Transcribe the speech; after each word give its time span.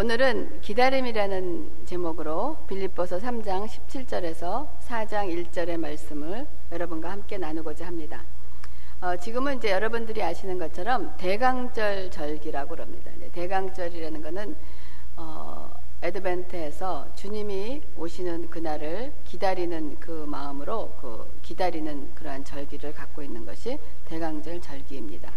오늘은 0.00 0.60
기다림이라는 0.60 1.84
제목으로 1.84 2.58
빌립보서 2.68 3.18
3장 3.18 3.66
17절에서 3.66 4.68
4장 4.86 5.26
1절의 5.50 5.76
말씀을 5.76 6.46
여러분과 6.70 7.10
함께 7.10 7.36
나누고자 7.36 7.84
합니다. 7.84 8.22
어, 9.00 9.16
지금은 9.16 9.56
이제 9.56 9.72
여러분들이 9.72 10.22
아시는 10.22 10.56
것처럼 10.60 11.16
대강절 11.16 12.12
절기라고 12.12 12.76
합니다. 12.76 13.10
네, 13.18 13.28
대강절이라는 13.32 14.22
것은 14.22 14.54
어, 15.16 15.68
에드벤트에서 16.00 17.08
주님이 17.16 17.82
오시는 17.96 18.50
그날을 18.50 19.12
기다리는 19.24 19.96
그 19.98 20.26
마음으로 20.28 20.92
그 21.00 21.28
기다리는 21.42 22.14
그러한 22.14 22.44
절기를 22.44 22.94
갖고 22.94 23.20
있는 23.20 23.44
것이 23.44 23.80
대강절 24.04 24.60
절기입니다. 24.60 25.32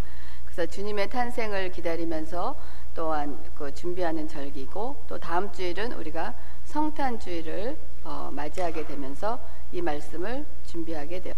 그래서 0.46 0.70
주님의 0.70 1.10
탄생을 1.10 1.72
기다리면서 1.72 2.56
또한 2.94 3.38
그 3.56 3.74
준비하는 3.74 4.28
절기고 4.28 5.04
또 5.08 5.18
다음 5.18 5.52
주일은 5.52 5.94
우리가 5.94 6.34
성탄 6.66 7.20
주일을 7.20 7.78
어, 8.04 8.30
맞이하게 8.32 8.86
되면서 8.86 9.40
이 9.72 9.82
말씀을 9.82 10.46
준비하게 10.66 11.22
돼요. 11.22 11.34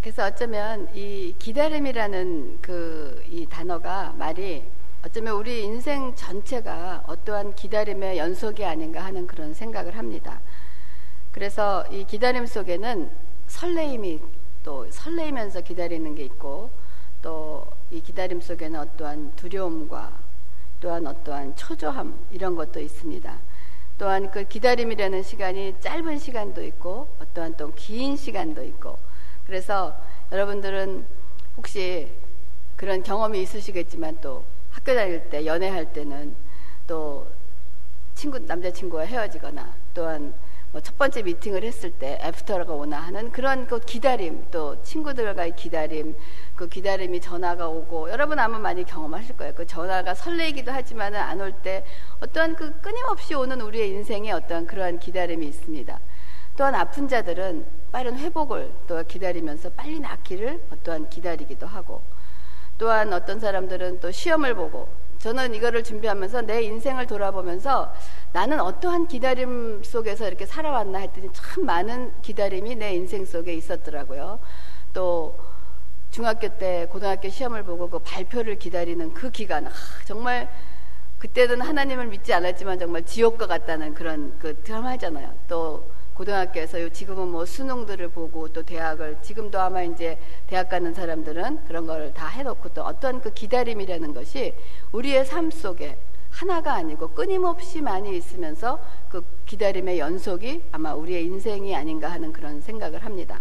그래서 0.00 0.24
어쩌면 0.26 0.88
이 0.94 1.34
기다림이라는 1.38 2.58
그 2.60 3.02
이 3.32 3.46
단어가 3.46 4.12
말이 4.18 4.62
어쩌면 5.04 5.34
우리 5.34 5.64
인생 5.64 6.14
전체가 6.14 7.04
어떠한 7.06 7.54
기다림의 7.54 8.18
연속이 8.18 8.62
아닌가 8.62 9.02
하는 9.02 9.26
그런 9.26 9.54
생각을 9.54 9.96
합니다. 9.96 10.38
그래서 11.32 11.84
이 11.90 12.04
기다림 12.04 12.44
속에는 12.44 13.10
설레임이 13.46 14.20
또 14.62 14.88
설레이면서 14.90 15.62
기다리는 15.62 16.14
게 16.14 16.24
있고 16.24 16.70
또 17.22 17.66
이 17.92 18.00
기다림 18.00 18.40
속에는 18.40 18.80
어떠한 18.80 19.32
두려움과 19.36 20.18
또한 20.80 21.06
어떠한 21.06 21.54
초조함 21.56 22.18
이런 22.30 22.56
것도 22.56 22.80
있습니다. 22.80 23.38
또한 23.98 24.30
그 24.30 24.44
기다림이라는 24.44 25.22
시간이 25.22 25.76
짧은 25.80 26.18
시간도 26.18 26.64
있고 26.64 27.08
어떠한 27.20 27.56
또 27.58 27.70
긴 27.76 28.16
시간도 28.16 28.64
있고 28.64 28.98
그래서 29.46 29.94
여러분들은 30.32 31.04
혹시 31.58 32.08
그런 32.76 33.02
경험이 33.02 33.42
있으시겠지만 33.42 34.18
또 34.22 34.42
학교 34.70 34.94
다닐 34.94 35.28
때 35.28 35.44
연애할 35.44 35.92
때는 35.92 36.34
또 36.86 37.26
친구 38.14 38.38
남자친구와 38.38 39.02
헤어지거나 39.04 39.74
또한 39.92 40.32
뭐 40.72 40.80
첫 40.80 40.96
번째 40.96 41.22
미팅을 41.22 41.64
했을 41.64 41.90
때 41.90 42.18
애프터가 42.22 42.72
오나 42.72 42.98
하는 42.98 43.30
그런 43.30 43.66
그 43.66 43.78
기다림 43.78 44.46
또 44.50 44.82
친구들과의 44.82 45.54
기다림 45.54 46.16
그 46.56 46.68
기다림이 46.68 47.20
전화가 47.20 47.68
오고 47.68 48.10
여러분 48.10 48.38
아마 48.38 48.58
많이 48.58 48.84
경험하실 48.84 49.36
거예요. 49.36 49.54
그 49.54 49.66
전화가 49.66 50.14
설레기도 50.14 50.70
하지만은 50.70 51.20
안올 51.20 51.52
때 51.62 51.84
어떠한 52.20 52.56
그 52.56 52.80
끊임없이 52.80 53.34
오는 53.34 53.60
우리의 53.60 53.90
인생에 53.90 54.32
어떠한 54.32 54.66
그러한 54.66 54.98
기다림이 54.98 55.46
있습니다. 55.46 55.98
또한 56.56 56.74
아픈 56.74 57.08
자들은 57.08 57.66
빠른 57.90 58.18
회복을 58.18 58.70
또 58.86 59.02
기다리면서 59.02 59.70
빨리 59.70 60.00
낫기를 60.00 60.62
어떠한 60.72 61.08
기다리기도 61.08 61.66
하고 61.66 62.02
또한 62.78 63.12
어떤 63.12 63.40
사람들은 63.40 64.00
또 64.00 64.10
시험을 64.10 64.54
보고 64.54 64.88
저는 65.18 65.54
이거를 65.54 65.84
준비하면서 65.84 66.42
내 66.42 66.62
인생을 66.62 67.06
돌아보면서 67.06 67.92
나는 68.32 68.58
어떠한 68.60 69.06
기다림 69.06 69.82
속에서 69.84 70.26
이렇게 70.26 70.46
살아왔나 70.46 70.98
했더니 70.98 71.28
참 71.32 71.64
많은 71.64 72.12
기다림이 72.22 72.74
내 72.74 72.94
인생 72.94 73.24
속에 73.24 73.54
있었더라고요. 73.54 74.40
또 74.92 75.36
중학교 76.12 76.46
때 76.58 76.86
고등학교 76.90 77.30
시험을 77.30 77.64
보고 77.64 77.88
그 77.88 77.98
발표를 77.98 78.58
기다리는 78.58 79.14
그 79.14 79.30
기간, 79.30 79.66
아, 79.66 79.70
정말 80.04 80.46
그때는 81.18 81.62
하나님을 81.62 82.06
믿지 82.06 82.34
않았지만 82.34 82.78
정말 82.78 83.02
지옥과 83.02 83.46
같다는 83.46 83.94
그런 83.94 84.38
그 84.38 84.62
드라마잖아요. 84.62 85.32
또 85.48 85.90
고등학교에서 86.12 86.86
지금은 86.90 87.28
뭐 87.28 87.46
수능들을 87.46 88.08
보고 88.08 88.46
또 88.48 88.62
대학을 88.62 89.16
지금도 89.22 89.58
아마 89.58 89.82
이제 89.82 90.18
대학 90.48 90.68
가는 90.68 90.92
사람들은 90.92 91.64
그런 91.66 91.86
걸 91.86 92.12
다 92.12 92.28
해놓고 92.28 92.68
또 92.74 92.82
어떤 92.82 93.22
그 93.22 93.32
기다림이라는 93.32 94.12
것이 94.12 94.54
우리의 94.92 95.24
삶 95.24 95.50
속에 95.50 95.96
하나가 96.30 96.74
아니고 96.74 97.08
끊임없이 97.08 97.80
많이 97.80 98.14
있으면서 98.18 98.78
그 99.08 99.24
기다림의 99.46 99.98
연속이 99.98 100.62
아마 100.72 100.92
우리의 100.92 101.24
인생이 101.24 101.74
아닌가 101.74 102.10
하는 102.10 102.32
그런 102.34 102.60
생각을 102.60 103.02
합니다. 103.02 103.40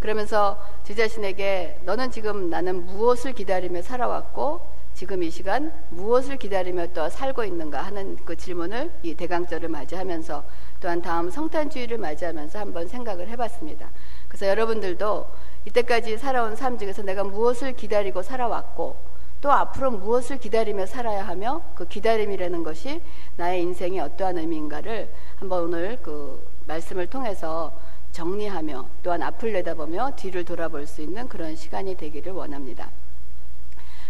그러면서 0.00 0.58
제 0.84 0.94
자신에게 0.94 1.80
너는 1.84 2.10
지금 2.10 2.50
나는 2.50 2.86
무엇을 2.86 3.32
기다리며 3.32 3.82
살아왔고 3.82 4.76
지금 4.94 5.22
이 5.22 5.30
시간 5.30 5.72
무엇을 5.90 6.38
기다리며 6.38 6.86
또 6.94 7.10
살고 7.10 7.44
있는가 7.44 7.82
하는 7.82 8.16
그 8.24 8.34
질문을 8.34 8.90
이 9.02 9.14
대강절을 9.14 9.68
맞이하면서 9.68 10.42
또한 10.80 11.02
다음 11.02 11.30
성탄주의를 11.30 11.98
맞이하면서 11.98 12.58
한번 12.58 12.88
생각을 12.88 13.28
해봤습니다. 13.28 13.90
그래서 14.28 14.46
여러분들도 14.46 15.26
이때까지 15.66 16.16
살아온 16.16 16.56
삶 16.56 16.78
중에서 16.78 17.02
내가 17.02 17.24
무엇을 17.24 17.74
기다리고 17.74 18.22
살아왔고 18.22 18.96
또 19.42 19.52
앞으로 19.52 19.90
무엇을 19.90 20.38
기다리며 20.38 20.86
살아야 20.86 21.26
하며 21.26 21.60
그 21.74 21.86
기다림이라는 21.86 22.62
것이 22.62 23.02
나의 23.36 23.62
인생에 23.62 24.00
어떠한 24.00 24.38
의미인가를 24.38 25.12
한번 25.38 25.64
오늘 25.64 25.98
그 26.02 26.42
말씀을 26.66 27.06
통해서 27.06 27.72
정리하며 28.12 28.88
또한 29.02 29.22
앞을 29.22 29.52
내다보며 29.52 30.12
뒤를 30.16 30.44
돌아볼 30.44 30.86
수 30.86 31.02
있는 31.02 31.28
그런 31.28 31.54
시간이 31.56 31.96
되기를 31.96 32.32
원합니다. 32.32 32.90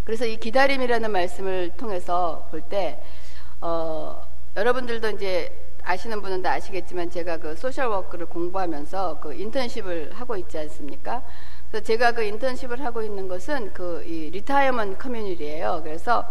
그래서 0.05 0.25
이 0.25 0.37
기다림이라는 0.37 1.11
말씀을 1.11 1.73
통해서 1.77 2.47
볼 2.51 2.61
때, 2.61 3.03
어, 3.61 4.25
여러분들도 4.57 5.11
이제 5.11 5.53
아시는 5.83 6.23
분은 6.23 6.43
다 6.43 6.53
아시겠지만 6.53 7.11
제가 7.11 7.39
그 7.39 7.57
소셜워크를 7.57 8.27
공부하면서 8.27 9.21
그 9.21 9.35
인턴십을 9.35 10.13
하고 10.15 10.37
있지 10.37 10.59
않습니까? 10.59 11.23
그래서 11.71 11.85
제가 11.85 12.13
그 12.13 12.23
인턴십을 12.23 12.85
하고 12.85 13.03
있는 13.03 13.29
것은 13.29 13.73
그 13.73 14.03
이 14.07 14.31
retirement 14.31 14.99
community예요. 14.99 15.81
그래서 15.83 16.29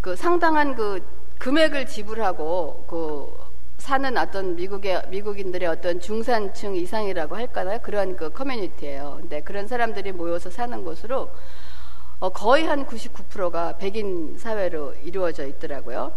그 0.00 0.16
상당한 0.16 0.74
그 0.74 1.02
금액을 1.38 1.86
지불하고 1.86 2.84
그 2.86 3.39
사는 3.80 4.16
어떤 4.18 4.56
미국의 4.56 5.04
미국인들의 5.08 5.66
어떤 5.68 6.00
중산층 6.00 6.76
이상이라고 6.76 7.34
할까요? 7.34 7.78
그런 7.82 8.14
그 8.14 8.30
community예요. 8.30 9.18
근데 9.20 9.40
그런 9.40 9.66
사람들이 9.66 10.12
모여서 10.12 10.50
사는 10.50 10.84
곳으로 10.84 11.30
어, 12.20 12.28
거의 12.28 12.66
한 12.66 12.86
99%가 12.86 13.78
백인 13.78 14.36
사회로 14.38 14.94
이루어져 15.02 15.46
있더라고요. 15.46 16.12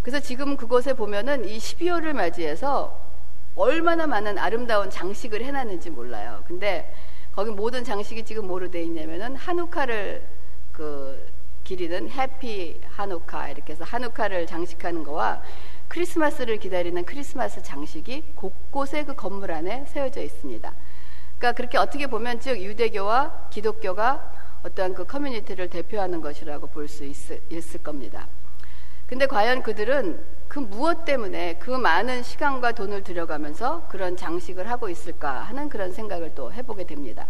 그래서 0.00 0.20
지금 0.20 0.56
그곳에 0.56 0.94
보면은 0.94 1.46
이 1.46 1.58
12월을 1.58 2.14
맞이해서 2.14 2.98
얼마나 3.54 4.06
많은 4.06 4.38
아름다운 4.38 4.88
장식을 4.88 5.44
해놨는지 5.44 5.90
몰라요. 5.90 6.42
근데 6.46 6.92
거기 7.34 7.50
모든 7.50 7.84
장식이 7.84 8.24
지금 8.24 8.46
뭐로 8.46 8.70
되어 8.70 8.82
있냐면은 8.82 9.36
한우카를 9.36 10.26
그 10.72 11.28
기리는 11.64 12.08
해피 12.08 12.80
한우카 12.88 13.50
이렇게 13.50 13.72
해서 13.74 13.84
한우카를 13.84 14.46
장식하는 14.46 15.04
거와 15.04 15.42
크리스마스를 15.96 16.58
기다리는 16.58 17.02
크리스마스 17.06 17.62
장식이 17.62 18.34
곳곳에 18.34 19.04
그 19.04 19.14
건물 19.14 19.50
안에 19.50 19.86
세워져 19.88 20.20
있습니다. 20.20 20.70
그러니까 21.38 21.52
그렇게 21.56 21.78
어떻게 21.78 22.06
보면 22.06 22.38
즉 22.38 22.60
유대교와 22.60 23.48
기독교가 23.48 24.60
어떠한 24.62 24.92
그 24.92 25.06
커뮤니티를 25.06 25.70
대표하는 25.70 26.20
것이라고 26.20 26.66
볼 26.66 26.86
수 26.86 27.06
있을 27.06 27.82
겁니다. 27.82 28.28
근데 29.06 29.26
과연 29.26 29.62
그들은 29.62 30.22
그 30.48 30.58
무엇 30.58 31.06
때문에 31.06 31.54
그 31.60 31.70
많은 31.70 32.22
시간과 32.22 32.72
돈을 32.72 33.02
들여가면서 33.02 33.88
그런 33.88 34.18
장식을 34.18 34.68
하고 34.68 34.90
있을까 34.90 35.40
하는 35.44 35.70
그런 35.70 35.92
생각을 35.92 36.34
또 36.34 36.52
해보게 36.52 36.84
됩니다. 36.84 37.26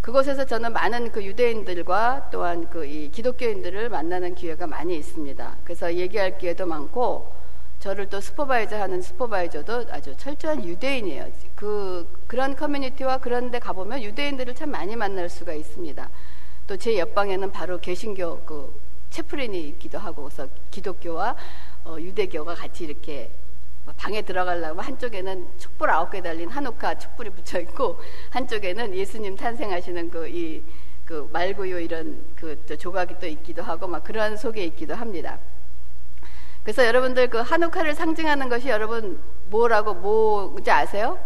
그곳에서 0.00 0.44
저는 0.44 0.72
많은 0.72 1.10
그 1.10 1.24
유대인들과 1.24 2.28
또한 2.30 2.70
그 2.70 2.86
이 2.86 3.10
기독교인들을 3.10 3.88
만나는 3.88 4.36
기회가 4.36 4.68
많이 4.68 4.96
있습니다. 4.96 5.56
그래서 5.64 5.92
얘기할 5.92 6.38
기회도 6.38 6.66
많고 6.66 7.42
저를 7.84 8.08
또 8.08 8.18
슈퍼바이저 8.18 8.80
하는 8.80 9.02
슈퍼바이저도 9.02 9.88
아주 9.90 10.16
철저한 10.16 10.64
유대인이에요. 10.64 11.30
그 11.54 12.08
그런 12.26 12.56
커뮤니티와 12.56 13.18
그런 13.18 13.50
데 13.50 13.58
가보면 13.58 14.02
유대인들을 14.02 14.54
참 14.54 14.70
많이 14.70 14.96
만날 14.96 15.28
수가 15.28 15.52
있습니다. 15.52 16.08
또 16.66 16.78
제 16.78 16.98
옆방에는 16.98 17.52
바로 17.52 17.78
개신교 17.78 18.40
그 18.46 18.80
채플린이 19.10 19.68
있기도 19.68 19.98
하고 19.98 20.22
그래서 20.22 20.48
기독교와 20.70 21.36
어, 21.84 21.96
유대교가 22.00 22.54
같이 22.54 22.84
이렇게 22.84 23.30
방에 23.98 24.22
들어가려면 24.22 24.82
한쪽에는 24.82 25.46
촛불 25.58 25.90
아홉 25.90 26.10
개 26.10 26.22
달린 26.22 26.48
한옥화 26.48 26.98
촛불이 26.98 27.28
붙여 27.30 27.60
있고 27.60 28.00
한쪽에는 28.30 28.94
예수님 28.94 29.36
탄생하시는 29.36 30.10
그 30.10 30.26
이그 30.26 31.28
말구요 31.30 31.80
이런 31.80 32.24
그 32.34 32.64
조각이 32.78 33.16
또 33.20 33.26
있기도 33.26 33.62
하고 33.62 33.86
막 33.86 34.02
그런 34.02 34.38
속에 34.38 34.64
있기도 34.64 34.94
합니다. 34.94 35.38
그래서 36.64 36.84
여러분들 36.86 37.28
그 37.28 37.38
한옥화를 37.38 37.94
상징하는 37.94 38.48
것이 38.48 38.68
여러분 38.68 39.20
뭐라고 39.50 39.94
뭐인지 39.94 40.70
아세요? 40.70 41.18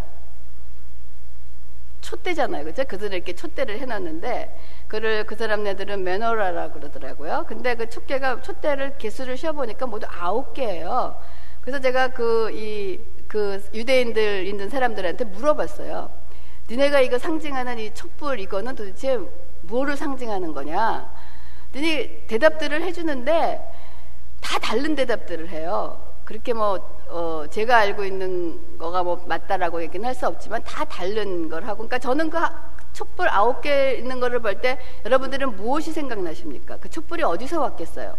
촛대잖아요. 2.01 2.65
그죠? 2.65 2.85
그들을 2.85 3.15
이렇게 3.15 3.35
촛대를 3.35 3.79
해놨는데, 3.81 4.59
그를 4.89 5.25
그 5.25 5.37
사람네들은 5.37 6.03
메노라라 6.03 6.71
그러더라고요. 6.71 7.45
근데 7.47 7.75
그 7.75 7.89
촛대가, 7.91 8.41
촛대를 8.41 8.99
개수를 8.99 9.37
쉬어보니까 9.37 9.87
모두 9.87 10.07
아홉 10.11 10.55
개예요. 10.55 11.21
그래서 11.61 11.81
제가 11.81 12.09
그, 12.09 12.51
이, 12.53 13.01
그 13.27 13.63
유대인들 13.75 14.47
있는 14.47 14.71
사람들한테 14.71 15.25
물어봤어요. 15.25 16.11
니네가 16.71 17.01
이거 17.01 17.19
상징하는 17.19 17.79
이 17.79 17.95
촛불 17.95 18.41
이거는 18.41 18.75
도대체 18.75 19.19
뭐를 19.63 19.97
상징하는 19.97 20.53
거냐? 20.53 21.11
니네 21.75 22.27
대답들을 22.27 22.83
해주는데 22.83 23.61
다 24.49 24.59
다른 24.59 24.95
대답들을 24.95 25.51
해요. 25.51 26.01
그렇게 26.25 26.55
뭐, 26.55 26.79
어, 27.11 27.45
제가 27.51 27.77
알고 27.79 28.05
있는 28.05 28.79
거가 28.79 29.03
뭐 29.03 29.23
맞다라고 29.27 29.83
얘기는 29.83 30.07
할 30.07 30.15
수 30.15 30.27
없지만 30.27 30.63
다 30.65 30.85
다른 30.87 31.49
걸 31.51 31.65
하고. 31.65 31.77
그러니까 31.87 31.99
저는 31.99 32.31
그 32.31 32.39
촛불 32.95 33.29
아홉 33.29 33.61
개 33.61 33.93
있는 33.95 34.21
거를 34.21 34.41
볼 34.41 34.61
때 34.61 34.79
여러분들은 35.05 35.57
무엇이 35.57 35.93
생각나십니까? 35.93 36.79
그 36.79 36.89
촛불이 36.89 37.23
어디서 37.25 37.61
왔겠어요? 37.61 38.17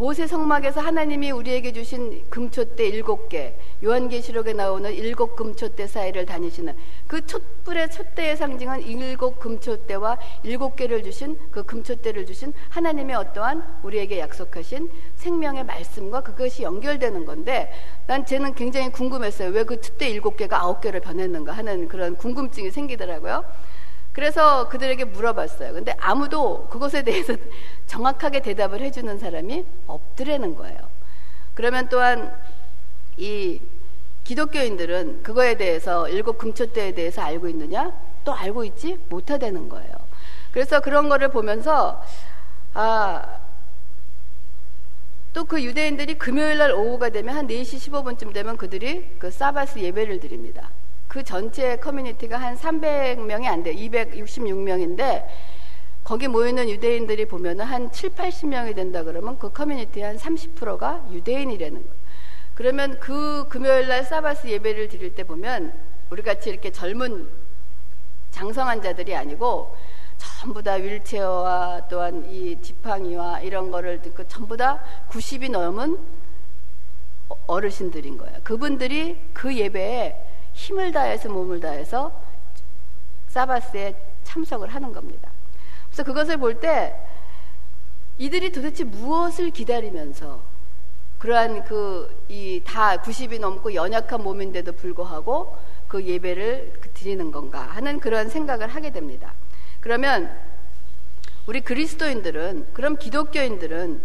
모세 0.00 0.26
성막에서 0.26 0.80
하나님이 0.80 1.30
우리에게 1.30 1.74
주신 1.74 2.24
금초대 2.30 2.88
일곱 2.88 3.28
개, 3.28 3.54
요한계시록에 3.84 4.54
나오는 4.54 4.90
일곱 4.94 5.36
금초대 5.36 5.86
사이를 5.86 6.24
다니시는 6.24 6.74
그 7.06 7.26
촛불의 7.26 7.90
촛대의 7.90 8.38
상징은 8.38 8.80
일곱 8.80 9.38
금초대와 9.38 10.16
일곱 10.44 10.76
개를 10.76 11.02
주신 11.02 11.38
그 11.50 11.64
금초대를 11.64 12.24
주신 12.24 12.54
하나님의 12.70 13.14
어떠한 13.14 13.80
우리에게 13.82 14.20
약속하신 14.20 14.90
생명의 15.16 15.64
말씀과 15.64 16.22
그것이 16.22 16.62
연결되는 16.62 17.26
건데 17.26 17.70
난 18.06 18.24
쟤는 18.24 18.54
굉장히 18.54 18.90
궁금했어요. 18.90 19.50
왜 19.50 19.64
그 19.64 19.82
촛대 19.82 20.08
일곱 20.08 20.38
개가 20.38 20.62
아홉 20.62 20.80
개를 20.80 21.00
변했는가 21.00 21.52
하는 21.52 21.88
그런 21.88 22.16
궁금증이 22.16 22.70
생기더라고요. 22.70 23.44
그래서 24.12 24.68
그들에게 24.68 25.04
물어봤어요. 25.04 25.72
근데 25.72 25.94
아무도 25.98 26.66
그것에 26.68 27.02
대해서 27.02 27.34
정확하게 27.86 28.40
대답을 28.40 28.80
해주는 28.80 29.18
사람이 29.18 29.64
없더라는 29.86 30.56
거예요. 30.56 30.78
그러면 31.54 31.88
또한 31.88 32.34
이 33.16 33.60
기독교인들은 34.24 35.22
그거에 35.22 35.56
대해서 35.56 36.08
일곱 36.08 36.38
금초대에 36.38 36.92
대해서 36.94 37.22
알고 37.22 37.48
있느냐? 37.48 37.92
또 38.24 38.32
알고 38.32 38.64
있지 38.64 38.98
못하다는 39.08 39.68
거예요. 39.68 39.90
그래서 40.52 40.80
그런 40.80 41.08
거를 41.08 41.28
보면서 41.28 42.02
아, 42.74 43.40
또 45.32 45.44
그 45.44 45.62
유대인들이 45.62 46.14
금요일 46.14 46.58
날 46.58 46.72
오후가 46.72 47.10
되면 47.10 47.36
한 47.36 47.46
4시 47.46 47.90
15분쯤 47.90 48.32
되면 48.32 48.56
그들이 48.56 49.16
그 49.18 49.30
사바스 49.30 49.78
예배를 49.78 50.20
드립니다. 50.20 50.70
그 51.10 51.24
전체 51.24 51.74
커뮤니티가 51.74 52.38
한 52.38 52.56
300명이 52.56 53.46
안 53.46 53.64
돼요. 53.64 53.74
266명인데 53.74 55.26
거기 56.04 56.28
모이는 56.28 56.70
유대인들이 56.70 57.26
보면은 57.26 57.64
한 57.64 57.90
7, 57.90 58.10
80명이 58.10 58.76
된다 58.76 59.02
그러면 59.02 59.36
그 59.36 59.50
커뮤니티의 59.50 60.06
한 60.06 60.16
30%가 60.16 61.04
유대인이라는 61.10 61.82
거예요. 61.82 62.00
그러면 62.54 63.00
그 63.00 63.48
금요일 63.48 63.88
날 63.88 64.04
사바스 64.04 64.46
예배를 64.46 64.86
드릴 64.86 65.12
때 65.16 65.24
보면 65.24 65.74
우리 66.10 66.22
같이 66.22 66.48
이렇게 66.48 66.70
젊은 66.70 67.28
장성한 68.30 68.80
자들이 68.80 69.16
아니고 69.16 69.76
전부 70.16 70.62
다 70.62 70.74
윌체어와 70.74 71.88
또한 71.88 72.24
이 72.30 72.56
지팡이와 72.62 73.40
이런 73.40 73.72
거를 73.72 74.00
듣고 74.00 74.28
전부 74.28 74.56
다 74.56 74.80
90이 75.08 75.50
넘은 75.50 75.98
어르신들인 77.48 78.16
거예요. 78.16 78.38
그분들이 78.44 79.20
그 79.32 79.52
예배에 79.52 80.29
힘을 80.60 80.92
다해서 80.92 81.30
몸을 81.30 81.58
다해서 81.60 82.12
사바스에 83.28 83.94
참석을 84.24 84.68
하는 84.68 84.92
겁니다. 84.92 85.30
그래서 85.86 86.04
그것을 86.04 86.36
볼 86.36 86.60
때 86.60 86.94
이들이 88.18 88.52
도대체 88.52 88.84
무엇을 88.84 89.50
기다리면서 89.50 90.42
그러한 91.18 91.64
그 91.64 92.08
이 92.28 92.60
다 92.64 92.98
90이 92.98 93.40
넘고 93.40 93.74
연약한 93.74 94.22
몸인데도 94.22 94.72
불구하고 94.72 95.56
그 95.88 96.04
예배를 96.04 96.74
드리는 96.94 97.32
건가 97.32 97.62
하는 97.62 97.98
그런 97.98 98.28
생각을 98.28 98.68
하게 98.68 98.92
됩니다. 98.92 99.32
그러면 99.80 100.30
우리 101.46 101.62
그리스도인들은 101.62 102.68
그럼 102.74 102.96
기독교인들은 102.98 104.02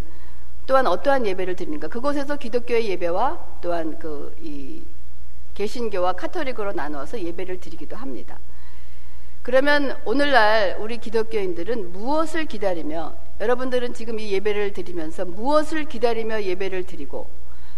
또한 0.67 0.87
어떠한 0.87 1.27
예배를 1.27 1.55
드리는가? 1.57 1.89
그곳에서 1.89 2.37
기독교의 2.37 2.89
예배와 2.89 3.39
또한 3.61 3.99
그 3.99 4.33
이 4.41 4.81
개신교와 5.55 6.13
카톨릭으로 6.13 6.73
나누어서 6.73 7.19
예배를 7.19 7.59
드리기도 7.59 7.95
합니다. 7.95 8.37
그러면 9.41 9.97
오늘날 10.05 10.75
우리 10.79 10.97
기독교인들은 10.97 11.91
무엇을 11.91 12.45
기다리며 12.45 13.15
여러분들은 13.39 13.93
지금 13.93 14.19
이 14.19 14.31
예배를 14.31 14.73
드리면서 14.73 15.25
무엇을 15.25 15.85
기다리며 15.85 16.43
예배를 16.43 16.85
드리고 16.85 17.27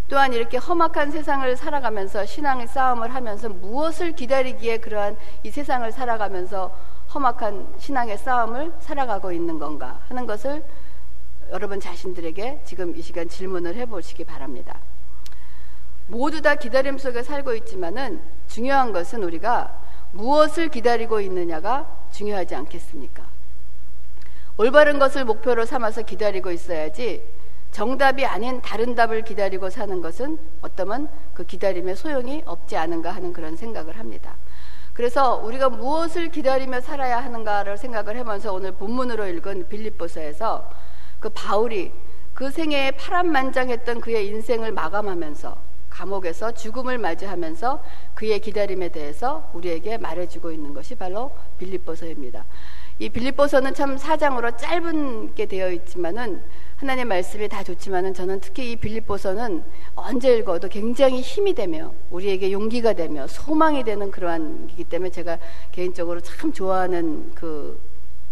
또한 0.09 0.31
이렇게 0.31 0.57
험악한 0.57 1.11
세상을 1.11 1.57
살아가면서 1.57 2.25
신앙의 2.25 2.67
싸움을 2.67 3.13
하면서 3.13 3.49
무엇을 3.49 4.13
기다리기에 4.13 4.77
그러한 4.77 5.17
이 5.43 5.51
세상을 5.51 5.91
살아가면서 5.91 6.73
험악한 7.13 7.75
신앙의 7.79 8.17
싸움을 8.17 8.71
살아가고 8.79 9.33
있는 9.33 9.59
건가 9.59 9.99
하는 10.07 10.25
것을 10.25 10.63
여러분 11.51 11.79
자신들에게 11.79 12.61
지금 12.65 12.95
이 12.95 13.01
시간 13.01 13.27
질문을 13.27 13.75
해보시기 13.75 14.23
바랍니다. 14.23 14.79
모두 16.07 16.41
다 16.41 16.55
기다림 16.55 16.97
속에 16.97 17.21
살고 17.21 17.53
있지만은 17.55 18.21
중요한 18.47 18.93
것은 18.93 19.23
우리가 19.23 19.81
무엇을 20.11 20.69
기다리고 20.69 21.19
있느냐가 21.21 21.85
중요하지 22.11 22.55
않겠습니까? 22.55 23.23
올바른 24.57 24.97
것을 24.97 25.25
목표로 25.25 25.65
삼아서 25.65 26.01
기다리고 26.01 26.51
있어야지 26.51 27.23
정답이 27.71 28.25
아닌 28.25 28.61
다른 28.61 28.95
답을 28.95 29.23
기다리고 29.23 29.69
사는 29.69 30.01
것은 30.01 30.39
어떠면 30.61 31.09
그 31.33 31.43
기다림의 31.45 31.95
소용이 31.95 32.41
없지 32.45 32.75
않은가 32.77 33.11
하는 33.11 33.33
그런 33.33 33.55
생각을 33.55 33.99
합니다. 33.99 34.35
그래서 34.93 35.35
우리가 35.35 35.69
무엇을 35.69 36.29
기다리며 36.29 36.81
살아야 36.81 37.23
하는가를 37.23 37.77
생각을 37.77 38.17
하면서 38.17 38.51
오늘 38.51 38.71
본문으로 38.71 39.27
읽은 39.27 39.67
빌립보서에서 39.67 40.71
그 41.19 41.29
바울이 41.29 41.91
그 42.33 42.49
생애에 42.49 42.91
파란만장했던 42.91 44.01
그의 44.01 44.27
인생을 44.27 44.71
마감하면서 44.71 45.66
감옥에서 45.97 46.51
죽음을 46.51 46.99
맞이하면서 46.99 47.83
그의 48.13 48.39
기다림에 48.39 48.89
대해서 48.89 49.49
우리에게 49.53 49.97
말해주고 49.97 50.51
있는 50.51 50.73
것이 50.73 50.93
바로 50.93 51.31
빌립보서입니다. 51.57 52.45
이 52.99 53.09
빌립보서는 53.09 53.73
참 53.73 53.97
사장으로 53.97 54.57
짧은 54.57 55.33
게 55.33 55.47
되어 55.47 55.71
있지만은 55.71 56.43
하나님 56.75 57.07
말씀이 57.07 57.47
다 57.47 57.63
좋지만은 57.63 58.13
저는 58.13 58.39
특히 58.41 58.71
이 58.71 58.75
빌립보서는 58.75 59.63
언제 59.95 60.37
읽어도 60.37 60.67
굉장히 60.67 61.21
힘이 61.21 61.55
되며 61.55 61.93
우리에게 62.11 62.51
용기가 62.51 62.93
되며 62.93 63.25
소망이 63.27 63.83
되는 63.83 64.11
그러한 64.11 64.69
이기 64.71 64.83
때문에 64.83 65.09
제가 65.09 65.39
개인적으로 65.71 66.21
참 66.21 66.53
좋아하는 66.53 67.33
그 67.33 67.79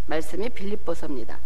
말씀이 0.06 0.50
빌립보서입니다. 0.50 1.40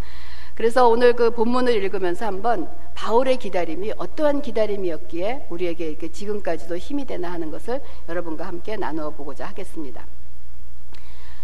그래서 0.60 0.90
오늘 0.90 1.14
그 1.14 1.32
본문을 1.32 1.72
읽으면서 1.72 2.26
한번 2.26 2.70
바울의 2.94 3.38
기다림이 3.38 3.94
어떠한 3.96 4.42
기다림이었기에 4.42 5.48
우리에게 5.50 5.88
이렇게 5.88 6.12
지금까지도 6.12 6.76
힘이 6.76 7.06
되나 7.06 7.32
하는 7.32 7.50
것을 7.50 7.80
여러분과 8.10 8.46
함께 8.46 8.76
나누어 8.76 9.10
보고자 9.12 9.46
하겠습니다. 9.46 10.06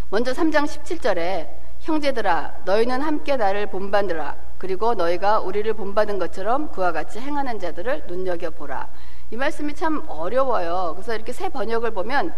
먼저 0.09 0.33
3장 0.33 0.65
17절에 0.65 1.47
형제들아 1.79 2.63
너희는 2.65 3.01
함께 3.01 3.37
나를 3.37 3.67
본받으라 3.67 4.35
그리고 4.57 4.95
너희가 4.95 5.39
우리를 5.39 5.73
본받은 5.75 6.19
것처럼 6.19 6.69
그와 6.73 6.91
같이 6.91 7.17
행하는 7.19 7.57
자들을 7.57 8.07
눈여겨 8.07 8.49
보라. 8.49 8.89
이 9.31 9.37
말씀이 9.37 9.75
참 9.75 10.03
어려워요. 10.09 10.91
그래서 10.95 11.15
이렇게 11.15 11.31
새 11.31 11.47
번역을 11.47 11.91
보면 11.91 12.33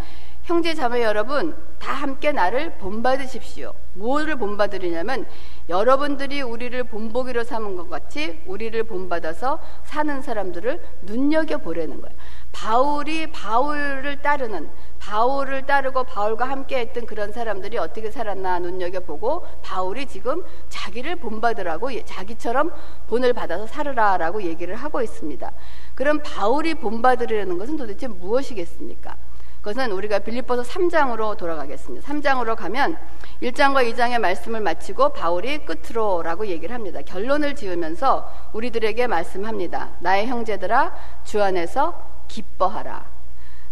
형제 0.48 0.72
자매 0.72 1.02
여러분 1.02 1.54
다 1.78 1.92
함께 1.92 2.32
나를 2.32 2.78
본받으십시오. 2.78 3.74
무엇을 3.92 4.36
본받으리냐면 4.36 5.26
여러분들이 5.68 6.40
우리를 6.40 6.84
본보기로 6.84 7.44
삼은 7.44 7.76
것 7.76 7.90
같이 7.90 8.40
우리를 8.46 8.82
본받아서 8.84 9.60
사는 9.84 10.22
사람들을 10.22 10.80
눈여겨 11.02 11.58
보려는 11.58 12.00
거예요. 12.00 12.16
바울이 12.52 13.26
바울을 13.26 14.22
따르는 14.22 14.70
바울을 14.98 15.66
따르고 15.66 16.04
바울과 16.04 16.48
함께 16.48 16.78
했던 16.78 17.04
그런 17.04 17.30
사람들이 17.30 17.76
어떻게 17.76 18.10
살았나 18.10 18.60
눈여겨 18.60 19.00
보고 19.00 19.46
바울이 19.62 20.06
지금 20.06 20.42
자기를 20.70 21.16
본받으라고 21.16 21.90
자기처럼 22.06 22.72
본을 23.08 23.34
받아서 23.34 23.66
살으라라고 23.66 24.44
얘기를 24.44 24.74
하고 24.76 25.02
있습니다. 25.02 25.52
그럼 25.94 26.22
바울이 26.24 26.72
본받으려는 26.76 27.58
것은 27.58 27.76
도대체 27.76 28.08
무엇이겠습니까? 28.08 29.27
그것은 29.58 29.92
우리가 29.92 30.20
빌립보서 30.20 30.62
3장으로 30.62 31.36
돌아가겠습니다. 31.36 32.06
3장으로 32.06 32.56
가면 32.56 32.96
1장과 33.42 33.92
2장의 33.92 34.18
말씀을 34.18 34.60
마치고 34.60 35.10
바울이 35.10 35.64
끝으로라고 35.64 36.46
얘기를 36.46 36.74
합니다. 36.74 37.00
결론을 37.02 37.54
지으면서 37.54 38.32
우리들에게 38.52 39.06
말씀합니다. 39.06 39.90
나의 40.00 40.26
형제들아 40.26 40.94
주 41.24 41.42
안에서 41.42 42.00
기뻐하라. 42.28 43.18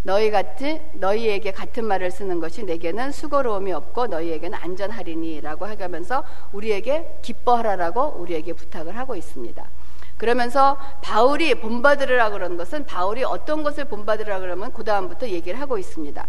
너희 0.03 0.31
같이 0.31 0.81
너희에게 0.95 1.51
같은 1.51 1.85
말을 1.85 2.13
쓰는 2.13 2.39
것이 2.39 2.63
내게는 2.63 3.11
수고로움이 3.11 3.73
없고 3.73 4.07
너희에게는 4.07 4.57
안전하리니라고 4.57 5.67
하면서 5.67 6.23
우리에게 6.53 7.19
기뻐하라라고 7.23 8.15
우리에게 8.19 8.53
부탁을 8.53 8.97
하고 8.97 9.17
있습니다. 9.17 9.65
그러면서 10.17 10.79
바울이 11.03 11.55
본받으라 11.57 12.31
그러는 12.31 12.57
것은 12.57 12.87
바울이 12.87 13.23
어떤 13.25 13.63
것을 13.63 13.85
본받으라 13.85 14.41
그러면 14.41 14.73
그 14.73 14.83
다음부터 14.85 15.29
얘기를 15.29 15.61
하고 15.61 15.79
있습니다. 15.79 16.27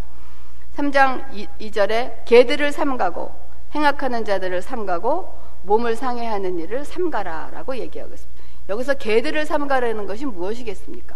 3장 0.75 1.49
2, 1.59 1.71
절에 1.71 2.23
개들을 2.25 2.71
삼가고 2.71 3.33
행악하는 3.73 4.25
자들을 4.25 4.61
삼가고 4.61 5.33
몸을 5.63 5.95
상해하는 5.95 6.59
일을 6.59 6.85
삼가라라고 6.85 7.77
얘기하고 7.77 8.13
있습니다. 8.13 8.43
여기서 8.69 8.93
개들을 8.95 9.45
삼가라는 9.45 10.05
것이 10.05 10.25
무엇이겠습니까? 10.25 11.15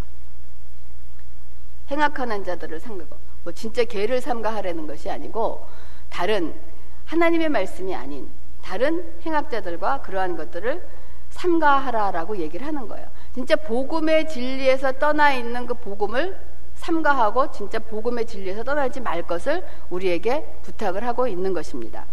행악하는 1.92 2.44
자들을 2.44 2.80
삼가고 2.80 3.18
뭐 3.44 3.54
진짜 3.54 3.84
개를 3.84 4.22
삼가하라는 4.22 4.88
것이 4.88 5.10
아니고 5.10 5.68
다른 6.10 6.54
하나님의 7.06 7.50
말씀이 7.50 7.94
아닌 7.94 8.30
다른 8.62 9.06
행악자들과 9.26 10.02
그러한 10.02 10.38
것들을 10.38 10.82
삼가하라라고 11.32 12.38
얘기를 12.38 12.66
하는 12.66 12.88
거예요. 12.88 13.08
진짜 13.34 13.56
복음의 13.56 14.30
진리에서 14.30 14.94
떠나 14.94 15.34
있는 15.34 15.66
그 15.66 15.74
복음을 15.74 16.38
삼가하고 16.76 17.52
진짜 17.52 17.80
복음의 17.80 18.26
진리에서 18.26 18.64
떠나지 18.64 19.02
말 19.02 19.22
것을 19.24 19.66
우리에게 19.90 20.46
부탁을 20.64 21.06
하고 21.06 21.28
있는 21.28 21.54
것입니다. 21.54 22.06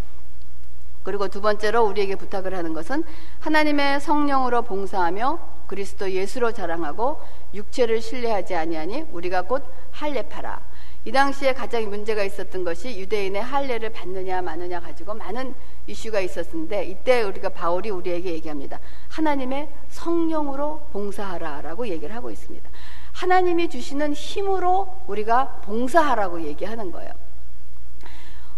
그리고 1.02 1.28
두 1.28 1.40
번째로 1.40 1.84
우리에게 1.84 2.16
부탁을 2.16 2.54
하는 2.54 2.74
것은 2.74 3.02
하나님의 3.40 4.00
성령으로 4.00 4.62
봉사하며 4.62 5.38
그리스도 5.66 6.10
예수로 6.10 6.52
자랑하고 6.52 7.18
육체를 7.54 8.02
신뢰하지 8.02 8.54
아니하니 8.54 9.06
우리가 9.12 9.42
곧 9.42 9.64
할례파라. 9.92 10.60
이 11.08 11.10
당시에 11.10 11.54
가장 11.54 11.88
문제가 11.88 12.22
있었던 12.22 12.64
것이 12.64 13.00
유대인의 13.00 13.42
할례를 13.42 13.88
받느냐 13.94 14.42
마느냐 14.42 14.78
가지고 14.78 15.14
많은 15.14 15.54
이슈가 15.86 16.20
있었는데 16.20 16.84
이때 16.84 17.22
우리가 17.22 17.48
바울이 17.48 17.88
우리에게 17.88 18.34
얘기합니다. 18.34 18.78
하나님의 19.08 19.70
성령으로 19.88 20.86
봉사하라라고 20.92 21.88
얘기를 21.88 22.14
하고 22.14 22.30
있습니다. 22.30 22.68
하나님이 23.12 23.70
주시는 23.70 24.12
힘으로 24.12 24.96
우리가 25.06 25.62
봉사하라고 25.64 26.42
얘기하는 26.42 26.92
거예요. 26.92 27.10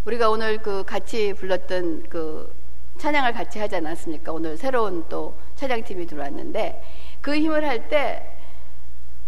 우리가 0.04 0.28
오늘 0.28 0.58
그 0.60 0.82
같이 0.82 1.32
불렀던 1.34 2.06
그 2.08 2.52
찬양을 2.98 3.32
같이 3.32 3.60
하지 3.60 3.76
않았습니까? 3.76 4.32
오늘 4.32 4.56
새로운 4.56 5.04
또 5.08 5.36
찬양팀이 5.54 6.04
들어왔는데 6.08 6.82
그 7.20 7.36
힘을 7.36 7.64
할 7.64 7.88
때 7.88 8.26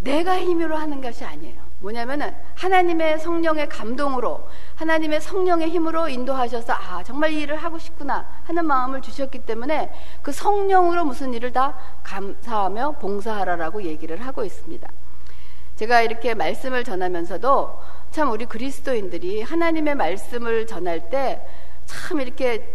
내가 0.01 0.41
힘으로 0.41 0.77
하는 0.77 1.01
것이 1.01 1.25
아니에요. 1.25 1.72
뭐냐면은 1.83 2.35
하나님의 2.55 3.19
성령의 3.19 3.69
감동으로 3.69 4.49
하나님의 4.77 5.21
성령의 5.21 5.69
힘으로 5.69 6.09
인도하셔서 6.09 6.73
아 6.73 7.03
정말 7.03 7.33
이 7.33 7.43
일을 7.43 7.57
하고 7.57 7.79
싶구나 7.79 8.27
하는 8.45 8.65
마음을 8.65 9.03
주셨기 9.03 9.41
때문에 9.41 9.93
그 10.23 10.33
성령으로 10.33 11.05
무슨 11.05 11.35
일을 11.35 11.53
다 11.53 11.77
감사하며 12.03 12.93
봉사하라라고 13.01 13.83
얘기를 13.83 14.25
하고 14.25 14.45
있습니다. 14.45 14.89
제가 15.77 16.03
이렇게 16.03 16.35
말씀을 16.35 16.85
전하면서도 16.85 17.83
참 18.13 18.31
우리 18.31 18.47
그리스도인들이 18.47 19.43
하나님의 19.43 19.95
말씀을 19.97 20.67
전할 20.67 21.11
때 21.11 21.43
참 21.87 22.21
이렇게 22.21 22.67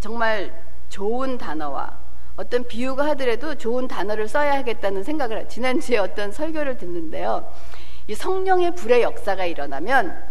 정말 0.00 0.52
좋은 0.88 1.38
단어와 1.38 1.98
어떤 2.36 2.64
비유가 2.64 3.06
하더라도 3.08 3.54
좋은 3.54 3.88
단어를 3.88 4.28
써야 4.28 4.56
하겠다는 4.58 5.02
생각을 5.02 5.48
지난주에 5.48 5.98
어떤 5.98 6.32
설교를 6.32 6.76
듣는데요. 6.76 7.50
이 8.08 8.14
성령의 8.14 8.74
불의 8.74 9.02
역사가 9.02 9.44
일어나면 9.46 10.22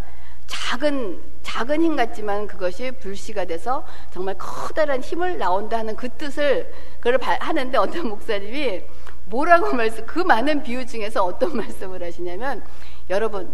작은 0.47 1.21
작은 1.43 1.81
힘 1.81 1.95
같지만 1.95 2.47
그것이 2.47 2.91
불씨가 2.91 3.45
돼서 3.45 3.85
정말 4.11 4.35
커다란 4.37 5.01
힘을 5.01 5.37
나온다 5.37 5.77
하는 5.77 5.95
그 5.95 6.09
뜻을 6.09 6.71
그걸 6.99 7.19
하는데 7.21 7.77
어떤 7.77 8.09
목사님이 8.09 8.81
뭐라고 9.25 9.73
말씀 9.75 10.05
그 10.05 10.19
많은 10.19 10.63
비유 10.63 10.85
중에서 10.85 11.23
어떤 11.23 11.55
말씀을 11.57 12.03
하시냐면 12.03 12.63
여러분 13.09 13.53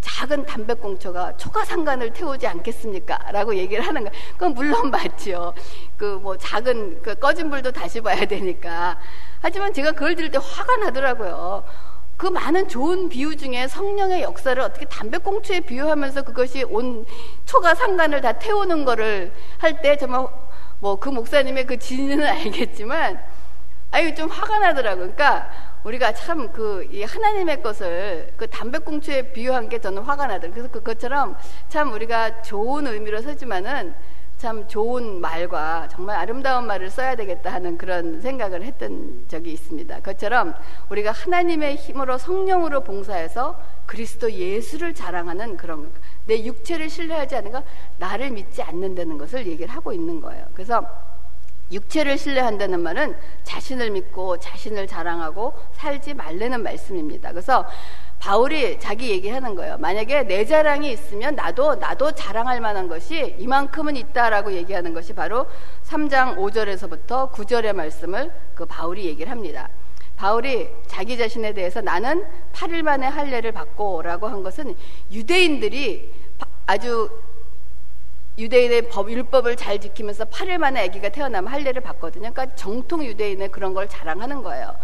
작은 0.00 0.44
담배꽁초가 0.46 1.36
초가상간을 1.36 2.12
태우지 2.12 2.46
않겠습니까? 2.46 3.30
라고 3.30 3.54
얘기를 3.54 3.86
하는 3.86 4.02
거예요. 4.04 4.22
그건 4.32 4.54
물론 4.54 4.90
맞죠. 4.90 5.54
그뭐 5.96 6.36
작은 6.36 7.02
그 7.02 7.14
꺼진 7.14 7.48
불도 7.48 7.70
다시 7.70 8.00
봐야 8.00 8.24
되니까. 8.26 8.98
하지만 9.40 9.72
제가 9.72 9.92
그걸 9.92 10.16
들을 10.16 10.30
때 10.30 10.38
화가 10.42 10.76
나더라고요. 10.78 11.64
그 12.16 12.26
많은 12.26 12.68
좋은 12.68 13.08
비유 13.08 13.36
중에 13.36 13.66
성령의 13.66 14.22
역사를 14.22 14.60
어떻게 14.62 14.84
담배꽁초에 14.86 15.60
비유하면서 15.60 16.22
그것이 16.22 16.62
온 16.64 17.04
초가 17.44 17.74
상간을 17.74 18.20
다 18.20 18.32
태우는 18.32 18.84
거를 18.84 19.32
할 19.58 19.80
때 19.82 19.96
정말 19.96 20.26
뭐 20.80 20.96
그 20.96 21.08
목사님의 21.08 21.66
그 21.66 21.78
진리는 21.78 22.24
알겠지만 22.26 23.20
아유 23.90 24.14
좀 24.14 24.28
화가 24.28 24.58
나더라고요. 24.58 25.12
그러니까 25.12 25.50
우리가 25.84 26.12
참그 26.14 26.88
하나님의 27.06 27.62
것을 27.62 28.32
그 28.36 28.46
담배꽁초에 28.48 29.32
비유한 29.32 29.68
게 29.68 29.80
저는 29.80 30.02
화가 30.02 30.26
나더라고요. 30.26 30.52
그래서 30.52 30.68
그것처럼 30.70 31.36
참 31.68 31.92
우리가 31.92 32.42
좋은 32.42 32.86
의미로 32.86 33.20
쓰지만은 33.20 33.94
참 34.42 34.66
좋은 34.66 35.20
말과 35.20 35.86
정말 35.86 36.16
아름다운 36.16 36.66
말을 36.66 36.90
써야 36.90 37.14
되겠다 37.14 37.52
하는 37.52 37.78
그런 37.78 38.20
생각을 38.20 38.64
했던 38.64 39.24
적이 39.28 39.52
있습니다. 39.52 39.94
그것처럼 39.98 40.56
우리가 40.88 41.12
하나님의 41.12 41.76
힘으로 41.76 42.18
성령으로 42.18 42.80
봉사해서 42.80 43.56
그리스도 43.86 44.32
예수를 44.32 44.94
자랑하는 44.94 45.56
그런 45.56 45.92
내 46.26 46.42
육체를 46.42 46.90
신뢰하지 46.90 47.36
않는가 47.36 47.62
나를 47.98 48.32
믿지 48.32 48.62
않는다는 48.62 49.16
것을 49.16 49.46
얘기를 49.46 49.72
하고 49.72 49.92
있는 49.92 50.20
거예요. 50.20 50.44
그래서 50.54 50.84
육체를 51.70 52.18
신뢰한다는 52.18 52.80
말은 52.80 53.16
자신을 53.44 53.92
믿고 53.92 54.38
자신을 54.38 54.88
자랑하고 54.88 55.54
살지 55.74 56.14
말라는 56.14 56.64
말씀입니다. 56.64 57.30
그래서 57.30 57.64
바울이 58.22 58.78
자기 58.78 59.10
얘기하는 59.10 59.56
거예요. 59.56 59.78
만약에 59.78 60.22
내 60.22 60.44
자랑이 60.44 60.92
있으면 60.92 61.34
나도 61.34 61.74
나도 61.74 62.12
자랑할 62.12 62.60
만한 62.60 62.86
것이 62.86 63.34
이만큼은 63.36 63.96
있다라고 63.96 64.52
얘기하는 64.52 64.94
것이 64.94 65.12
바로 65.12 65.46
3장 65.82 66.36
5절에서부터 66.36 67.32
9절의 67.32 67.72
말씀을 67.72 68.30
그 68.54 68.64
바울이 68.64 69.06
얘기를 69.06 69.28
합니다. 69.28 69.68
바울이 70.14 70.68
자기 70.86 71.18
자신에 71.18 71.52
대해서 71.52 71.80
나는 71.80 72.24
8일 72.52 72.82
만에 72.82 73.08
할례를 73.08 73.50
받고라고 73.50 74.28
한 74.28 74.44
것은 74.44 74.76
유대인들이 75.10 76.14
아주 76.66 77.10
유대인의 78.38 78.88
법 78.88 79.10
율법을 79.10 79.56
잘 79.56 79.80
지키면서 79.80 80.26
8일 80.26 80.58
만에 80.58 80.84
아기가 80.84 81.08
태어나면 81.08 81.52
할례를 81.52 81.82
받거든요. 81.82 82.32
그러니까 82.32 82.54
정통 82.54 83.04
유대인의 83.04 83.50
그런 83.50 83.74
걸 83.74 83.88
자랑하는 83.88 84.44
거예요. 84.44 84.76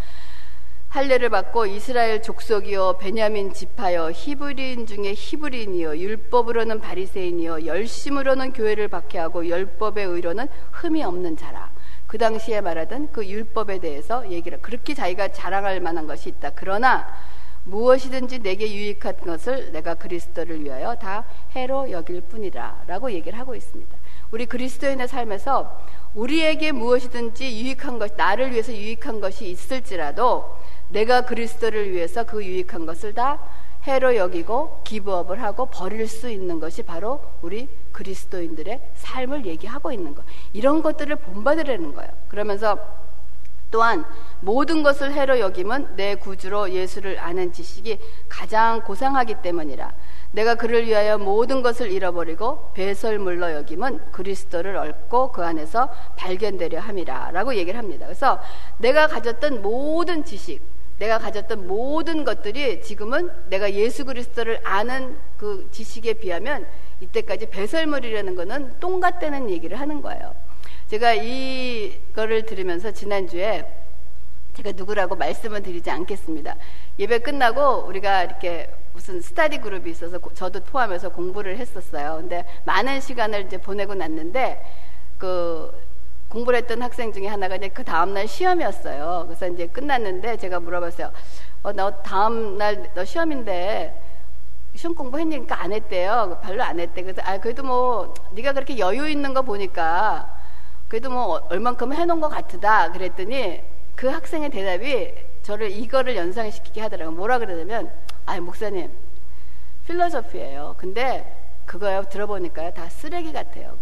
할례를 0.88 1.28
받고 1.28 1.66
이스라엘 1.66 2.22
족속이요 2.22 2.96
베냐민 2.98 3.52
지파여 3.52 4.10
히브리인 4.10 4.86
중에 4.86 5.12
히브리인이요 5.14 5.98
율법으로는 5.98 6.80
바리새인이요 6.80 7.66
열심으로는 7.66 8.54
교회를 8.54 8.88
박해하고 8.88 9.46
율법의 9.46 10.06
의로는 10.06 10.48
흠이 10.72 11.04
없는 11.04 11.36
자라. 11.36 11.70
그 12.06 12.16
당시에 12.16 12.62
말하던 12.62 13.12
그 13.12 13.26
율법에 13.26 13.80
대해서 13.80 14.30
얘기를 14.30 14.62
그렇게 14.62 14.94
자기가 14.94 15.28
자랑할 15.28 15.78
만한 15.80 16.06
것이 16.06 16.30
있다. 16.30 16.52
그러나 16.54 17.06
무엇이든지 17.64 18.38
내게 18.38 18.72
유익한 18.72 19.16
것을 19.16 19.72
내가 19.72 19.92
그리스도를 19.92 20.64
위하여 20.64 20.94
다 20.94 21.24
해로 21.54 21.90
여길 21.90 22.22
뿐이라 22.22 22.84
라고 22.86 23.12
얘기를 23.12 23.38
하고 23.38 23.54
있습니다. 23.54 23.94
우리 24.30 24.46
그리스도인의 24.46 25.06
삶에서 25.06 25.84
우리에게 26.14 26.72
무엇이든지 26.72 27.44
유익한 27.62 27.98
것, 27.98 28.14
나를 28.16 28.52
위해서 28.52 28.72
유익한 28.72 29.20
것이 29.20 29.50
있을지라도 29.50 30.57
내가 30.90 31.22
그리스도를 31.22 31.92
위해서 31.92 32.24
그 32.24 32.44
유익한 32.44 32.86
것을 32.86 33.14
다 33.14 33.38
해로 33.84 34.16
여기고 34.16 34.80
기부업을 34.84 35.42
하고 35.42 35.66
버릴 35.66 36.08
수 36.08 36.28
있는 36.28 36.60
것이 36.60 36.82
바로 36.82 37.22
우리 37.42 37.68
그리스도인들의 37.92 38.80
삶을 38.94 39.46
얘기하고 39.46 39.92
있는 39.92 40.14
것. 40.14 40.24
이런 40.52 40.82
것들을 40.82 41.14
본받으라는 41.16 41.94
거예요. 41.94 42.10
그러면서 42.28 42.78
또한 43.70 44.04
모든 44.40 44.82
것을 44.82 45.12
해로 45.12 45.40
여김은 45.40 45.96
내 45.96 46.14
구주로 46.14 46.70
예수를 46.70 47.18
아는 47.18 47.52
지식이 47.52 47.98
가장 48.28 48.80
고상하기 48.82 49.36
때문이라. 49.42 49.92
내가 50.32 50.54
그를 50.54 50.86
위하여 50.86 51.18
모든 51.18 51.62
것을 51.62 51.90
잃어버리고 51.90 52.70
배설물로 52.74 53.52
여김은 53.52 54.12
그리스도를 54.12 54.76
얻고 54.76 55.32
그 55.32 55.44
안에서 55.44 55.88
발견되려 56.16 56.80
함이라. 56.80 57.30
라고 57.32 57.54
얘기를 57.54 57.78
합니다. 57.78 58.06
그래서 58.06 58.40
내가 58.78 59.06
가졌던 59.06 59.62
모든 59.62 60.24
지식, 60.24 60.62
내가 60.98 61.18
가졌던 61.18 61.66
모든 61.66 62.24
것들이 62.24 62.82
지금은 62.82 63.30
내가 63.48 63.72
예수 63.72 64.04
그리스도를 64.04 64.60
아는 64.64 65.16
그 65.36 65.68
지식에 65.70 66.14
비하면 66.14 66.66
이때까지 67.00 67.50
배설물이라는 67.50 68.34
것은 68.34 68.80
똥 68.80 68.98
같다는 69.00 69.48
얘기를 69.50 69.78
하는 69.78 70.02
거예요. 70.02 70.34
제가 70.88 71.14
이거를 71.14 72.46
들으면서 72.46 72.90
지난주에 72.90 73.64
제가 74.54 74.72
누구라고 74.72 75.14
말씀을 75.14 75.62
드리지 75.62 75.88
않겠습니다. 75.88 76.56
예배 76.98 77.20
끝나고 77.20 77.86
우리가 77.86 78.24
이렇게 78.24 78.68
무슨 78.92 79.20
스타디 79.20 79.58
그룹이 79.58 79.90
있어서 79.92 80.18
저도 80.34 80.60
포함해서 80.64 81.10
공부를 81.10 81.58
했었어요. 81.58 82.16
근데 82.16 82.44
많은 82.64 83.00
시간을 83.00 83.46
이제 83.46 83.58
보내고 83.58 83.94
났는데 83.94 84.60
그 85.16 85.70
공부를 86.28 86.58
했던 86.58 86.82
학생 86.82 87.12
중에 87.12 87.26
하나가 87.26 87.56
이제 87.56 87.68
그 87.68 87.82
다음날 87.84 88.28
시험이었어요. 88.28 89.24
그래서 89.26 89.48
이제 89.48 89.66
끝났는데 89.66 90.36
제가 90.36 90.60
물어봤어요. 90.60 91.10
어, 91.62 91.72
너 91.72 91.90
다음날 92.02 92.90
너 92.94 93.04
시험인데 93.04 94.02
시험 94.74 94.94
공부했니까 94.94 95.60
안 95.60 95.72
했대요. 95.72 96.38
별로 96.42 96.62
안 96.62 96.78
했대. 96.78 97.02
그래서 97.02 97.22
아 97.24 97.38
그래도 97.38 97.62
뭐 97.62 98.14
네가 98.32 98.52
그렇게 98.52 98.78
여유 98.78 99.08
있는 99.08 99.32
거 99.32 99.42
보니까 99.42 100.36
그래도 100.88 101.10
뭐 101.10 101.40
얼만큼 101.50 101.92
해놓은 101.92 102.20
것 102.20 102.28
같다. 102.28 102.92
그랬더니 102.92 103.62
그 103.96 104.06
학생의 104.06 104.50
대답이 104.50 105.14
저를 105.42 105.70
이거를 105.70 106.14
연상시키게 106.14 106.80
하더라고요. 106.82 107.16
뭐라 107.16 107.38
그러냐면 107.38 107.90
아 108.26 108.38
목사님 108.38 108.90
필로소피예요. 109.86 110.74
근데 110.76 111.34
그거요 111.64 112.04
들어보니까요 112.04 112.74
다 112.74 112.88
쓰레기 112.90 113.32
같아요. 113.32 113.76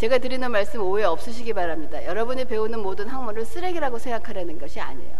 제가 0.00 0.16
드리는 0.16 0.50
말씀 0.50 0.80
오해 0.80 1.04
없으시기 1.04 1.52
바랍니다. 1.52 2.02
여러분이 2.06 2.46
배우는 2.46 2.80
모든 2.80 3.06
학문을 3.06 3.44
쓰레기라고 3.44 3.98
생각하라는 3.98 4.58
것이 4.58 4.80
아니에요. 4.80 5.14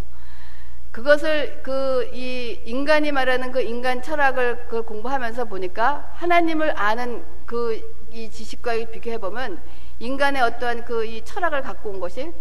그것을 0.90 1.62
그 1.62 2.10
이 2.14 2.58
인간이 2.64 3.12
말하는 3.12 3.52
그 3.52 3.60
인간 3.60 4.00
철학을 4.00 4.68
그 4.68 4.82
공부하면서 4.82 5.44
보니까 5.44 6.10
하나님을 6.14 6.78
아는 6.78 7.22
그 7.44 7.78
이 8.10 8.30
지식과 8.30 8.72
비교해 8.90 9.18
보면 9.18 9.60
인간의 9.99 10.40
어떠한 10.40 10.87
그 10.87 11.04
이 11.04 11.22
철학을 11.26 11.60
갖고 11.60 11.90
온 11.90 12.00
것이 12.00 12.32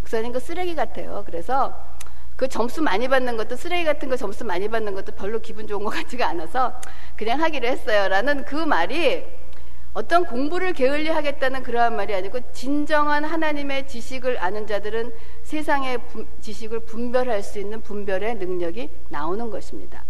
목사님 0.00 0.32
그 0.32 0.40
쓰레기 0.40 0.74
같아요. 0.74 1.22
그래서 1.24 1.80
그 2.34 2.48
점수 2.48 2.82
많이 2.82 3.06
받는 3.06 3.36
것도 3.36 3.54
쓰레기 3.54 3.84
같은 3.84 4.08
거 4.08 4.16
점수 4.16 4.44
많이 4.44 4.68
받는 4.68 4.94
것도 4.94 5.12
별로 5.12 5.38
기분 5.38 5.68
좋은 5.68 5.84
것 5.84 5.90
같지가 5.90 6.26
않아서 6.26 6.72
그냥 7.16 7.40
하기로 7.40 7.68
했어요. 7.68 8.08
라는 8.08 8.44
그 8.44 8.56
말이 8.56 9.24
어떤 9.94 10.24
공부를 10.24 10.72
게을리 10.72 11.08
하겠다는 11.08 11.62
그러한 11.62 11.94
말이 11.94 12.14
아니고 12.14 12.40
진정한 12.52 13.24
하나님의 13.24 13.86
지식을 13.86 14.42
아는 14.42 14.66
자들은 14.66 15.12
세상의 15.44 16.00
지식을 16.40 16.80
분별할 16.80 17.44
수 17.44 17.60
있는 17.60 17.80
분별의 17.80 18.34
능력이 18.34 18.90
나오는 19.08 19.48
것입니다. 19.50 20.04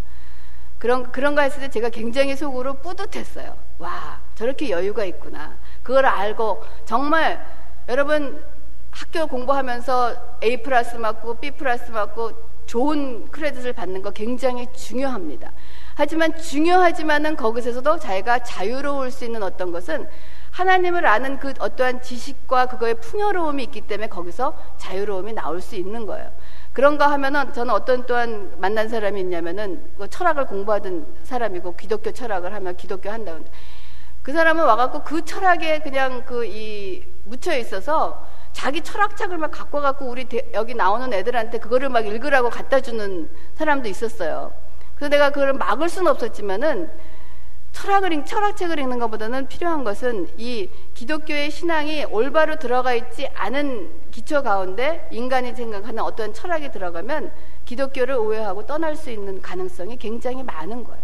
그런, 0.79 1.13
그런 1.13 1.35
거 1.35 1.43
했을 1.43 1.61
때 1.61 1.69
제가 1.69 1.91
굉장히 1.91 2.35
속으로 2.35 2.75
뿌듯했어요. 2.75 3.57
와, 3.79 4.21
저렇게 4.35 4.71
여유가 4.71 5.05
있구나. 5.05 5.57
그걸 5.83 6.07
알고 6.07 6.63
정말 6.87 7.47
여러분 7.89 8.43
학교 8.91 9.27
공부하면서 9.27 10.39
A 10.43 10.63
플러스 10.63 10.97
맞고 10.97 11.35
B 11.35 11.51
플러스 11.51 11.91
맞고 11.91 12.33
좋은 12.65 13.29
크레딧을 13.31 13.75
받는 13.75 14.01
거 14.01 14.11
굉장히 14.11 14.67
중요합니다. 14.73 15.53
하지만 15.95 16.37
중요하지만은 16.37 17.37
거기서도 17.37 17.99
자기가 17.99 18.41
자유로울 18.41 19.11
수 19.11 19.25
있는 19.25 19.43
어떤 19.43 19.73
것은 19.73 20.09
하나님을 20.51 21.07
아는 21.07 21.39
그 21.39 21.53
어떠한 21.59 22.03
지식과 22.03 22.67
그거의 22.67 22.95
풍요로움이 22.95 23.65
있기 23.65 23.83
때문에 23.83 24.09
거기서 24.09 24.57
자유로움이 24.77 25.33
나올 25.33 25.61
수 25.61 25.75
있는 25.75 26.07
거예요. 26.07 26.31
그런가 26.73 27.11
하면은 27.13 27.53
저는 27.53 27.73
어떤 27.73 28.07
또한 28.07 28.53
만난 28.59 28.89
사람이 28.89 29.21
있냐면은 29.21 29.83
그 29.99 30.09
철학을 30.09 30.47
공부하던 30.47 31.07
사람이고 31.25 31.77
기독교 31.77 32.13
철학을 32.13 32.53
하면 32.55 32.77
기독교 32.77 33.11
한다고. 33.11 33.45
그 34.23 34.33
사람은 34.33 34.65
와갖고 34.65 35.03
그 35.03 35.25
철학에 35.25 35.81
그냥 35.81 36.25
그 36.25 36.45
이 36.45 37.05
묻혀 37.25 37.57
있어서 37.57 38.27
자기 38.53 38.83
철학책을 38.83 39.39
막 39.39 39.51
갖고 39.51 39.81
갖고 39.81 40.07
우리 40.07 40.27
여기 40.53 40.75
나오는 40.75 41.13
애들한테 41.13 41.59
그거를 41.59 41.89
막 41.89 42.07
읽으라고 42.07 42.51
갖다 42.51 42.81
주는 42.81 43.29
사람도 43.57 43.89
있었어요. 43.89 44.53
그래서 44.97 45.09
내가 45.09 45.31
그걸 45.31 45.53
막을 45.55 45.89
수는 45.89 46.11
없었지만은 46.11 46.91
철학을 47.75 48.25
철학책을 48.25 48.79
읽는 48.79 49.01
것보다는 49.01 49.49
필요한 49.49 49.85
것은 49.85 50.29
이 50.39 50.71
기독교의 50.95 51.51
신앙이 51.51 52.05
올바로 52.05 52.57
들어가 52.57 52.95
있지 52.95 53.29
않은 53.35 53.91
기초 54.13 54.43
가운데 54.43 55.07
인간이 55.11 55.55
생각하는 55.55 56.03
어떤 56.03 56.33
철학이 56.33 56.71
들어가면 56.71 57.33
기독교를 57.65 58.15
오해하고 58.15 58.65
떠날 58.67 58.95
수 58.95 59.11
있는 59.11 59.43
가능성이 59.43 59.97
굉장히 59.97 60.43
많은 60.45 60.85
거예요. 60.85 61.03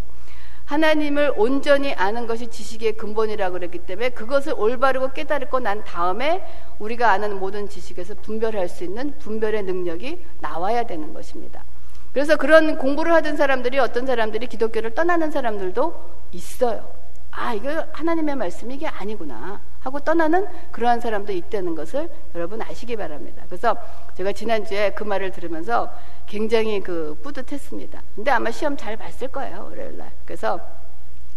하나님을 0.65 1.35
온전히 1.37 1.93
아는 1.95 2.29
것이 2.29 2.47
지식의 2.47 2.93
근본이라고 2.93 3.55
그랬기 3.55 3.81
때문에 3.81 4.11
그것을 4.11 4.55
올바르고 4.57 5.13
깨달고 5.13 5.59
난 5.59 5.83
다음에 5.83 6.47
우리가 6.79 7.11
아는 7.11 7.41
모든 7.41 7.69
지식에서 7.69 8.15
분별할 8.23 8.69
수 8.69 8.85
있는 8.85 9.19
분별의 9.19 9.65
능력이 9.65 10.25
나와야 10.39 10.85
되는 10.85 11.13
것입니다. 11.13 11.65
그래서 12.13 12.37
그런 12.37 12.77
공부를 12.77 13.13
하던 13.15 13.37
사람들이 13.37 13.79
어떤 13.79 14.07
사람들이 14.07 14.47
기독교를 14.47 14.95
떠나는 14.95 15.31
사람들도 15.31 16.11
있어요. 16.33 17.01
아, 17.31 17.55
이거 17.55 17.87
하나님의 17.93 18.37
말씀이 18.37 18.75
이게 18.75 18.89
아니구나. 18.89 19.61
하고 19.81 20.01
떠나는 20.01 20.47
그러한 20.73 21.01
사람도 21.01 21.33
있다는 21.33 21.75
것을 21.75 22.11
여러분 22.35 22.61
아시기 22.61 22.97
바랍니다. 22.97 23.45
그래서 23.47 23.77
제가 24.15 24.33
지난주에 24.33 24.91
그 24.91 25.05
말을 25.05 25.31
들으면서 25.31 25.91
굉장히 26.27 26.81
그 26.81 27.19
뿌듯했습니다. 27.23 28.03
근데 28.15 28.31
아마 28.31 28.51
시험 28.51 28.77
잘 28.77 28.97
봤을 28.97 29.29
거예요. 29.29 29.69
월요일 29.71 29.97
날. 29.97 30.11
그래서 30.27 30.61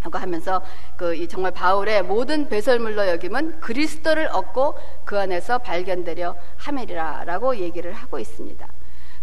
하고 0.01 0.17
하면서 0.17 0.61
그 0.97 1.27
정말 1.27 1.51
바울의 1.51 2.03
모든 2.03 2.49
배설물로 2.49 3.07
여김은 3.07 3.61
그리스도를 3.61 4.27
얻고 4.27 4.77
그 5.05 5.17
안에서 5.17 5.59
발견되려 5.59 6.35
함이라라고 6.57 7.57
얘기를 7.57 7.93
하고 7.93 8.19
있습니다. 8.19 8.67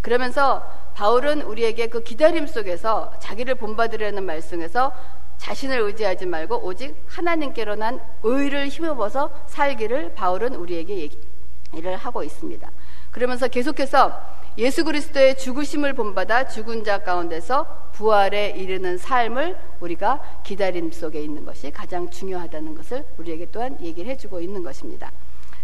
그러면서 0.01 0.67
바울은 0.95 1.43
우리에게 1.43 1.87
그 1.89 2.03
기다림 2.03 2.47
속에서 2.47 3.13
자기를 3.21 3.55
본받으려는 3.57 4.25
말씀에서 4.25 4.93
자신을 5.39 5.81
의지하지 5.81 6.27
말고 6.27 6.65
오직 6.65 7.03
하나님께로 7.07 7.77
난 7.77 8.01
의를 8.23 8.69
힘입어서 8.69 9.31
살기를 9.47 10.15
바울은 10.15 10.55
우리에게 10.55 11.11
얘기를 11.73 11.97
하고 11.97 12.23
있습니다. 12.23 12.71
그러면서 13.11 13.49
계속해서 13.49 14.21
예수 14.59 14.85
그리스도의 14.85 15.39
죽으심을 15.39 15.95
본받아 15.95 16.49
죽은 16.49 16.85
자 16.85 16.99
가운데서 16.99 17.91
부활에 17.93 18.51
이르는 18.51 18.99
삶을 18.99 19.57
우리가 19.81 20.43
기다림 20.43 20.91
속에 20.91 21.23
있는 21.23 21.45
것이 21.45 21.71
가장 21.71 22.11
중요하다는 22.11 22.75
것을 22.75 23.07
우리에게 23.17 23.47
또한 23.51 23.79
얘기를 23.81 24.11
해주고 24.11 24.41
있는 24.41 24.63
것입니다. 24.63 25.11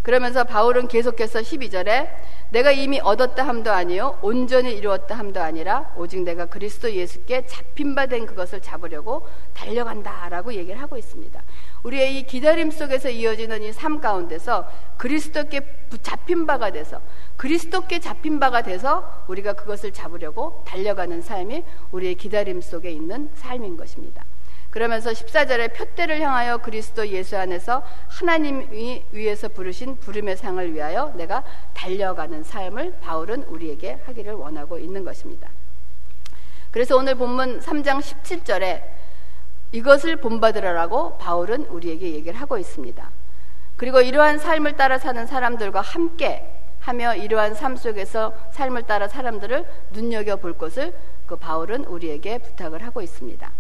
그러면서 0.07 0.45
바울은 0.45 0.87
계속해서 0.87 1.40
12절에 1.40 2.09
내가 2.51 2.71
이미 2.71 3.01
얻었다 3.01 3.45
함도 3.45 3.73
아니요 3.73 4.16
온전히 4.23 4.73
이루었다 4.77 5.19
함도 5.19 5.42
아니라 5.42 5.92
오직 5.97 6.23
내가 6.23 6.47
그리스도 6.47 6.92
예수께 6.92 7.45
잡힌 7.47 7.97
바 7.97 8.07
된 8.07 8.25
그것을 8.25 8.62
잡으려고 8.62 9.27
달려간다라고 9.53 10.55
얘기를 10.55 10.81
하고 10.81 10.97
있습니다. 10.97 11.42
우리의 11.83 12.21
이 12.21 12.23
기다림 12.25 12.71
속에서 12.71 13.11
이어지는 13.11 13.64
이 13.64 13.73
삶 13.73 14.01
가운데서 14.01 14.71
그리스도께 14.97 15.62
잡힌 16.03 16.47
바가 16.47 16.71
돼서 16.71 17.01
그리스도께 17.37 17.99
잡힌 17.99 18.38
바가 18.38 18.62
돼서 18.62 19.25
우리가 19.27 19.55
그것을 19.55 19.92
잡으려고 19.92 20.62
달려가는 20.69 21.21
삶이 21.21 21.64
우리의 21.90 22.14
기다림 22.14 22.61
속에 22.61 22.92
있는 22.92 23.29
삶인 23.35 23.77
것입니다. 23.77 24.25
그러면서 24.77 25.09
14절에 25.09 25.73
표대를 25.73 26.21
향하여 26.21 26.59
그리스도 26.59 27.09
예수 27.09 27.39
안에서 27.39 27.83
하나님이 28.09 29.07
위에서 29.11 29.49
부르신 29.49 29.97
부름의 29.97 30.37
상을 30.37 30.75
위하여 30.75 31.15
내가 31.17 31.45
달려가는 31.73 32.43
삶을 32.43 32.99
바울은 33.01 33.45
우리에게 33.45 34.01
하기를 34.05 34.35
원하고 34.35 34.79
있는 34.79 35.03
것입니다. 35.03 35.49
그래서 36.71 36.95
오늘 36.95 37.15
본문 37.15 37.61
3장 37.61 38.03
17절에 38.03 38.83
이것을 39.73 40.17
본받으라라고 40.17 41.17
바울은 41.17 41.69
우리에게 41.69 42.11
얘기를 42.11 42.39
하고 42.39 42.59
있습니다. 42.59 43.11
그리고 43.79 44.03
이러한 44.03 44.39
삶을 44.39 44.77
따라 44.77 44.99
사는 44.99 45.27
사람들과 45.27 45.81
함께 45.81 46.53
하며 46.81 47.15
이러한 47.15 47.55
삶 47.55 47.77
속에서 47.77 48.35
삶을 48.53 48.83
따라 48.83 49.09
사람들을 49.09 49.65
눈여겨 49.93 50.37
볼 50.37 50.53
것을 50.53 50.95
그 51.27 51.37
바울은 51.37 51.87
우리에게 51.87 52.37
부탁을 52.37 52.85
하고 52.85 53.01
있습니다. 53.01 53.51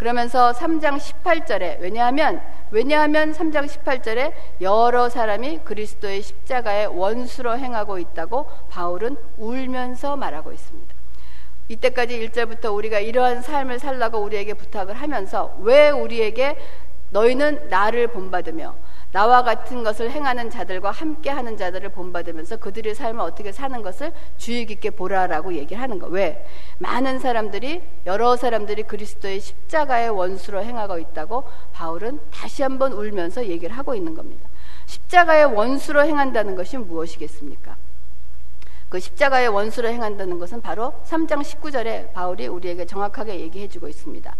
그러면서 0.00 0.52
3장 0.52 0.96
18절에 0.96 1.78
왜냐하면 1.80 2.40
왜냐하면 2.70 3.34
3장 3.34 3.66
18절에 3.68 4.32
여러 4.62 5.10
사람이 5.10 5.58
그리스도의 5.58 6.22
십자가의 6.22 6.86
원수로 6.86 7.58
행하고 7.58 7.98
있다고 7.98 8.46
바울은 8.70 9.18
울면서 9.36 10.16
말하고 10.16 10.52
있습니다. 10.52 10.94
이때까지 11.68 12.18
1절부터 12.18 12.74
우리가 12.74 12.98
이러한 12.98 13.42
삶을 13.42 13.78
살라고 13.78 14.20
우리에게 14.20 14.54
부탁을 14.54 14.94
하면서 14.94 15.54
왜 15.60 15.90
우리에게 15.90 16.56
너희는 17.10 17.68
나를 17.68 18.06
본받으며 18.06 18.74
나와 19.12 19.42
같은 19.42 19.82
것을 19.82 20.10
행하는 20.10 20.50
자들과 20.50 20.90
함께 20.92 21.30
하는 21.30 21.56
자들을 21.56 21.88
본받으면서 21.90 22.58
그들의 22.58 22.94
삶을 22.94 23.20
어떻게 23.20 23.50
사는 23.50 23.82
것을 23.82 24.12
주의 24.38 24.64
깊게 24.66 24.90
보라라고 24.90 25.54
얘기를 25.54 25.82
하는 25.82 25.98
거. 25.98 26.06
왜? 26.06 26.46
많은 26.78 27.18
사람들이 27.18 27.82
여러 28.06 28.36
사람들이 28.36 28.84
그리스도의 28.84 29.40
십자가의 29.40 30.10
원수로 30.10 30.62
행하고 30.62 30.98
있다고 30.98 31.44
바울은 31.72 32.20
다시 32.30 32.62
한번 32.62 32.92
울면서 32.92 33.46
얘기를 33.46 33.76
하고 33.76 33.94
있는 33.94 34.14
겁니다. 34.14 34.48
십자가의 34.86 35.46
원수로 35.46 36.04
행한다는 36.04 36.54
것이 36.54 36.76
무엇이겠습니까? 36.76 37.76
그 38.88 38.98
십자가의 38.98 39.48
원수로 39.48 39.88
행한다는 39.88 40.38
것은 40.38 40.60
바로 40.60 40.92
3장 41.06 41.42
19절에 41.42 42.12
바울이 42.12 42.48
우리에게 42.48 42.86
정확하게 42.86 43.38
얘기해 43.40 43.68
주고 43.68 43.86
있습니다. 43.86 44.34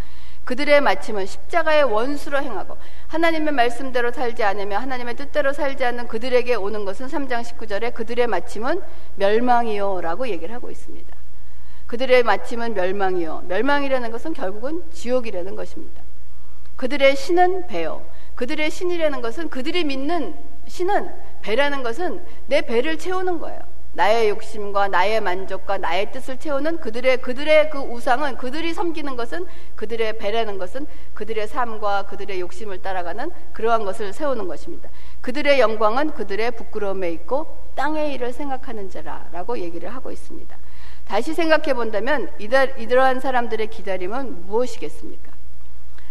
그들의 0.50 0.80
마침은 0.80 1.26
십자가의 1.26 1.84
원수로 1.84 2.42
행하고 2.42 2.76
하나님의 3.06 3.54
말씀대로 3.54 4.10
살지 4.10 4.42
않으며 4.42 4.78
하나님의 4.78 5.14
뜻대로 5.14 5.52
살지 5.52 5.84
않는 5.84 6.08
그들에게 6.08 6.56
오는 6.56 6.84
것은 6.84 7.06
3장 7.06 7.44
19절에 7.44 7.94
그들의 7.94 8.26
마침은 8.26 8.82
멸망이요라고 9.14 10.26
얘기를 10.26 10.52
하고 10.52 10.72
있습니다. 10.72 11.16
그들의 11.86 12.24
마침은 12.24 12.74
멸망이요. 12.74 13.44
멸망이라는 13.46 14.10
것은 14.10 14.32
결국은 14.32 14.82
지옥이라는 14.90 15.54
것입니다. 15.54 16.02
그들의 16.74 17.14
신은 17.14 17.68
배요. 17.68 18.04
그들의 18.34 18.72
신이라는 18.72 19.22
것은 19.22 19.50
그들이 19.50 19.84
믿는 19.84 20.34
신은 20.66 21.14
배라는 21.42 21.84
것은 21.84 22.24
내 22.48 22.62
배를 22.62 22.98
채우는 22.98 23.38
거예요. 23.38 23.69
나의 24.00 24.30
욕심과 24.30 24.88
나의 24.88 25.20
만족과 25.20 25.76
나의 25.76 26.10
뜻을 26.10 26.38
채우는 26.38 26.80
그들의 26.80 27.18
그들의 27.18 27.68
그 27.68 27.80
우상은 27.80 28.38
그들이 28.38 28.72
섬기는 28.72 29.14
것은 29.14 29.44
그들의 29.76 30.16
배라는 30.16 30.56
것은 30.56 30.86
그들의 31.12 31.46
삶과 31.46 32.04
그들의 32.06 32.40
욕심을 32.40 32.80
따라가는 32.80 33.30
그러한 33.52 33.84
것을 33.84 34.14
세우는 34.14 34.48
것입니다. 34.48 34.88
그들의 35.20 35.60
영광은 35.60 36.12
그들의 36.12 36.52
부끄러움에 36.52 37.10
있고 37.10 37.58
땅의 37.74 38.14
일을 38.14 38.32
생각하는 38.32 38.88
자라라고 38.88 39.58
얘기를 39.58 39.94
하고 39.94 40.10
있습니다. 40.10 40.56
다시 41.06 41.34
생각해 41.34 41.74
본다면 41.74 42.30
이러한 42.38 43.20
사람들의 43.20 43.66
기다림은 43.66 44.46
무엇이겠습니까? 44.46 45.30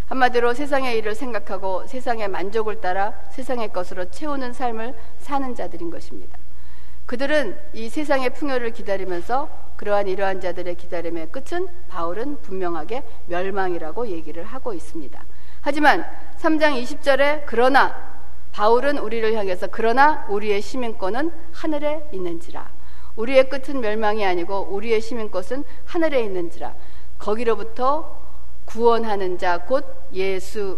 한마디로 0.05 0.53
세상의 0.53 0.95
일을 0.99 1.15
생각하고 1.15 1.87
세상의 1.87 2.27
만족을 2.27 2.81
따라 2.81 3.13
세상의 3.31 3.73
것으로 3.73 4.11
채우는 4.11 4.53
삶을 4.53 4.93
사는 5.17 5.55
자들인 5.55 5.89
것입니다. 5.89 6.37
그들은 7.09 7.57
이 7.73 7.89
세상의 7.89 8.35
풍요를 8.35 8.69
기다리면서 8.69 9.49
그러한 9.77 10.07
이러한 10.07 10.41
자들의 10.41 10.75
기다림의 10.75 11.31
끝은 11.31 11.67
바울은 11.87 12.39
분명하게 12.43 13.01
멸망이라고 13.25 14.09
얘기를 14.09 14.43
하고 14.43 14.75
있습니다. 14.75 15.25
하지만 15.61 16.05
3장 16.37 16.79
20절에 16.83 17.45
그러나 17.47 17.95
바울은 18.51 18.99
우리를 18.99 19.33
향해서 19.33 19.69
그러나 19.71 20.27
우리의 20.29 20.61
시민권은 20.61 21.31
하늘에 21.51 22.07
있는지라 22.13 22.69
우리의 23.15 23.49
끝은 23.49 23.81
멸망이 23.81 24.23
아니고 24.23 24.67
우리의 24.69 25.01
시민권은 25.01 25.63
하늘에 25.85 26.21
있는지라 26.21 26.75
거기로부터 27.17 28.21
구원하는 28.65 29.39
자 29.39 29.57
곧 29.65 29.83
예수 30.13 30.77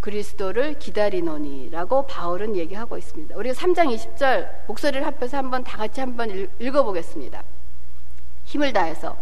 그리스도를 0.00 0.78
기다리노니라고 0.78 2.06
바울은 2.06 2.56
얘기하고 2.56 2.96
있습니다. 2.96 3.36
우리가 3.36 3.54
3장 3.54 3.94
20절 3.94 4.48
목소리를 4.66 5.06
합해서 5.06 5.36
한번 5.36 5.62
다 5.64 5.76
같이 5.78 6.00
한번 6.00 6.48
읽어 6.58 6.82
보겠습니다. 6.82 7.42
힘을 8.44 8.72
다해서 8.72 9.16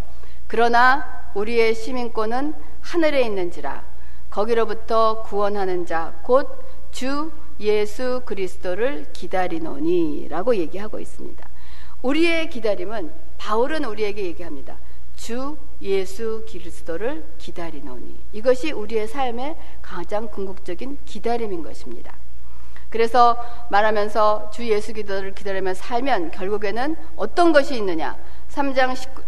그러나 0.46 1.30
우리의 1.34 1.74
시민권은 1.74 2.54
하늘에 2.80 3.22
있는지라 3.22 3.84
거기로부터 4.30 5.22
구원하는 5.22 5.84
자 5.86 6.14
곧 6.26 6.68
주 6.90 7.30
예수 7.60 8.22
그리스도를 8.24 9.06
기다리노니라고 9.12 10.56
얘기하고 10.56 11.00
있습니다. 11.00 11.48
우리의 12.02 12.50
기다림은 12.50 13.12
바울은 13.36 13.84
우리에게 13.84 14.24
얘기합니다. 14.24 14.78
주 15.16 15.56
예수 15.82 16.44
그리스도를 16.50 17.24
기다리노니 17.38 18.18
이것이 18.32 18.72
우리의 18.72 19.06
삶의 19.06 19.56
가장 19.80 20.28
궁극적인 20.28 20.98
기다림인 21.04 21.62
것입니다. 21.62 22.16
그래서 22.90 23.36
말하면서 23.70 24.50
주 24.50 24.66
예수 24.68 24.92
기도를 24.92 25.34
기다리며 25.34 25.74
살면 25.74 26.30
결국에는 26.30 26.96
어떤 27.16 27.52
것이 27.52 27.76
있느냐? 27.76 28.16
3장 28.50 28.96
19, 28.96 29.22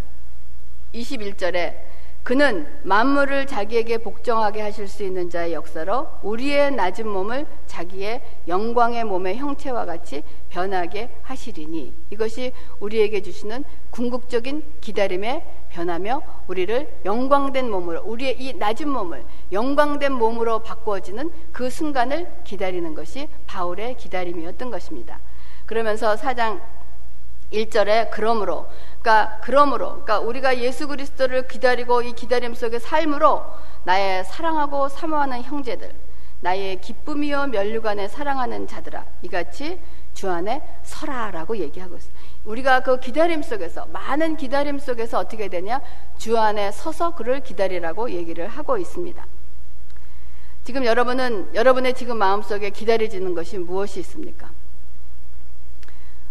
21절에 0.94 1.90
그는 2.22 2.66
만물을 2.82 3.46
자기에게 3.46 3.98
복종하게 3.98 4.60
하실 4.60 4.88
수 4.88 5.02
있는 5.02 5.30
자의 5.30 5.54
역사로 5.54 6.06
우리의 6.22 6.70
낮은 6.72 7.08
몸을 7.08 7.46
자기의 7.66 8.20
영광의 8.46 9.04
몸의 9.04 9.36
형체와 9.36 9.86
같이 9.86 10.22
변하게 10.50 11.08
하시리니 11.22 11.94
이것이 12.10 12.52
우리에게 12.78 13.22
주시는 13.22 13.64
궁극적인 13.90 14.62
기다림의 14.80 15.42
변하며 15.70 16.22
우리를 16.46 17.00
영광된 17.04 17.70
몸으로 17.70 18.02
우리의 18.02 18.40
이 18.40 18.52
낮은 18.54 18.88
몸을 18.88 19.24
영광된 19.52 20.12
몸으로 20.12 20.60
바꾸어지는 20.60 21.32
그 21.52 21.70
순간을 21.70 22.42
기다리는 22.44 22.94
것이 22.94 23.28
바울의 23.46 23.96
기다림이었던 23.96 24.70
것입니다. 24.70 25.18
그러면서 25.66 26.16
사장 26.16 26.60
1절에 27.52 28.10
그러므로 28.10 28.68
그러니까 29.00 29.38
그러므로 29.42 29.90
그러니까 29.90 30.20
우리가 30.20 30.58
예수 30.58 30.86
그리스도를 30.86 31.48
기다리고 31.48 32.02
이 32.02 32.12
기다림 32.12 32.54
속의 32.54 32.80
삶으로 32.80 33.44
나의 33.84 34.24
사랑하고 34.24 34.88
사모하는 34.88 35.42
형제들 35.42 35.92
나의 36.40 36.80
기쁨이요 36.80 37.48
면류관에 37.48 38.08
사랑하는 38.08 38.66
자들아 38.66 39.04
이같이 39.22 39.80
주 40.14 40.28
안에 40.30 40.62
서라라고 40.82 41.56
얘기하고 41.56 41.96
있어요. 41.96 42.12
우리가 42.44 42.80
그 42.80 43.00
기다림 43.00 43.42
속에서 43.42 43.86
많은 43.86 44.36
기다림 44.36 44.78
속에서 44.78 45.18
어떻게 45.18 45.48
되냐 45.48 45.80
주 46.18 46.38
안에 46.38 46.72
서서 46.72 47.14
그를 47.14 47.40
기다리라고 47.40 48.10
얘기를 48.10 48.48
하고 48.48 48.78
있습니다. 48.78 49.26
지금 50.64 50.84
여러분은 50.84 51.54
여러분의 51.54 51.94
지금 51.94 52.18
마음속에 52.18 52.70
기다려지는 52.70 53.34
것이 53.34 53.58
무엇이 53.58 54.00
있습니까? 54.00 54.50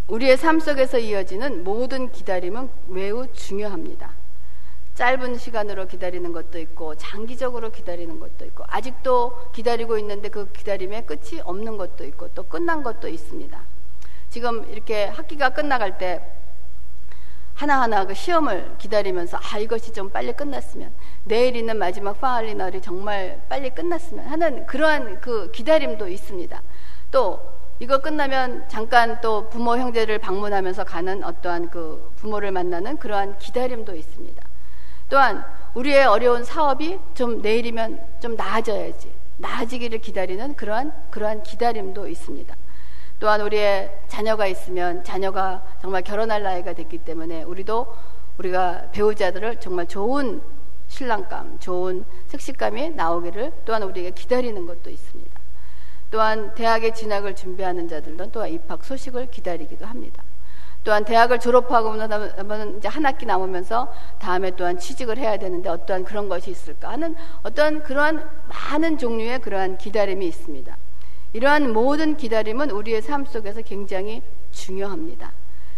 우리의 0.08 0.38
삶 0.38 0.60
속에서 0.60 0.98
이어지는 0.98 1.64
모든 1.64 2.12
기다림은 2.12 2.70
매우 2.88 3.32
중요합니다. 3.34 4.14
짧은 4.96 5.38
시간으로 5.38 5.88
기다리는 5.88 6.32
것도 6.34 6.60
있고 6.60 6.96
장기적으로 6.96 7.72
기다리는 7.72 8.20
것도 8.20 8.46
있고 8.46 8.66
아직도 8.68 9.52
기다리고 9.54 9.98
있는데 10.00 10.30
그 10.30 10.52
기다림에 10.52 11.04
끝이 11.04 11.40
없는 11.42 11.78
것도 11.78 12.04
있고 12.06 12.28
또 12.36 12.44
끝난 12.44 12.84
것도 12.84 13.08
있습니다. 13.08 13.69
지금 14.30 14.70
이렇게 14.72 15.06
학기가 15.06 15.50
끝나갈 15.50 15.98
때 15.98 16.22
하나하나 17.56 18.06
그 18.06 18.14
시험을 18.14 18.76
기다리면서 18.78 19.38
아 19.38 19.58
이것이 19.58 19.92
좀 19.92 20.10
빨리 20.10 20.32
끝났으면 20.32 20.94
내일 21.26 21.56
있는 21.58 21.78
마지막 21.78 22.20
파알리 22.22 22.56
날이 22.56 22.82
정말 22.82 23.42
빨리 23.50 23.70
끝났으면 23.70 24.26
하는 24.28 24.66
그러한 24.66 25.20
그 25.20 25.52
기다림도 25.52 26.08
있습니다. 26.08 26.62
또 27.12 27.42
이거 27.80 28.00
끝나면 28.00 28.66
잠깐 28.70 29.20
또 29.20 29.50
부모 29.50 29.78
형제를 29.78 30.20
방문하면서 30.20 30.86
가는 30.86 31.24
어떠한 31.24 31.70
그 31.70 32.12
부모를 32.18 32.52
만나는 32.52 32.98
그러한 32.98 33.38
기다림도 33.40 33.96
있습니다. 33.96 34.42
또한 35.10 35.44
우리의 35.74 36.06
어려운 36.06 36.44
사업이 36.44 37.00
좀 37.14 37.42
내일이면 37.42 38.00
좀 38.22 38.36
나아져야지 38.36 39.12
나아지기를 39.38 40.00
기다리는 40.00 40.56
그러한 40.56 40.94
그러한 41.10 41.44
기다림도 41.44 42.08
있습니다. 42.08 42.56
또한 43.20 43.42
우리의 43.42 43.92
자녀가 44.08 44.48
있으면 44.48 45.04
자녀가 45.04 45.62
정말 45.82 46.02
결혼할 46.02 46.42
나이가 46.42 46.74
됐기 46.74 47.00
때문에 47.00 47.44
우리도 47.44 47.88
우리가 48.38 48.88
배우자들을 48.92 49.60
정말 49.60 49.88
좋은 49.88 50.42
신랑감, 50.88 51.60
좋은 51.60 52.06
색식감이 52.28 52.92
나오기를 52.92 53.52
또한 53.66 53.84
우리에게 53.84 54.12
기다리는 54.12 54.66
것도 54.66 54.90
있습니다. 54.90 55.40
또한 56.12 56.56
대학에 56.56 56.92
진학을 56.94 57.36
준비하는 57.36 57.88
자들은 57.88 58.32
또한 58.32 58.50
입학 58.50 58.84
소식을 58.84 59.30
기다리기도 59.30 59.86
합니다. 59.86 60.24
또한 60.84 61.04
대학을 61.04 61.40
졸업하고 61.40 61.96
나면 61.98 62.78
이제 62.78 62.88
한 62.88 63.06
학기 63.06 63.26
남으면서 63.26 63.94
다음에 64.18 64.52
또한 64.52 64.80
취직을 64.80 65.18
해야 65.18 65.38
되는데 65.38 65.70
어떠한 65.70 66.06
그런 66.06 66.30
것이 66.30 66.50
있을까 66.50 66.90
하는 66.90 67.16
어떠한 67.44 67.84
그러한 67.84 68.28
많은 68.48 68.98
종류의 68.98 69.40
그러한 69.40 69.78
기다림이 69.78 70.26
있습니다. 70.26 70.78
이러한 71.34 71.74
모든 71.74 72.18
기다림은 72.18 72.72
우리의 72.72 73.02
삶 73.02 73.26
속에서 73.26 73.62
굉장히 73.62 74.22
중요합니다. 74.52 75.32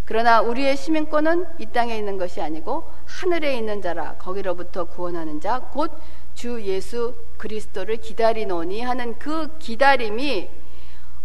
그러나 0.06 0.42
우리의 0.42 0.76
시민권은 0.78 1.46
이 1.60 1.66
땅에 1.68 1.98
있는 1.98 2.18
것이 2.18 2.42
아니고 2.42 2.84
하늘에 3.06 3.58
있는 3.58 3.82
자라 3.82 4.16
거기로부터 4.18 4.86
구원하는 4.86 5.40
자 5.40 5.62
곧 5.76 5.92
주 6.34 6.62
예수 6.64 7.14
그리스도를 7.38 7.98
기다리노니 7.98 8.82
하는 8.82 9.18
그 9.20 9.58
기다림이 9.60 10.50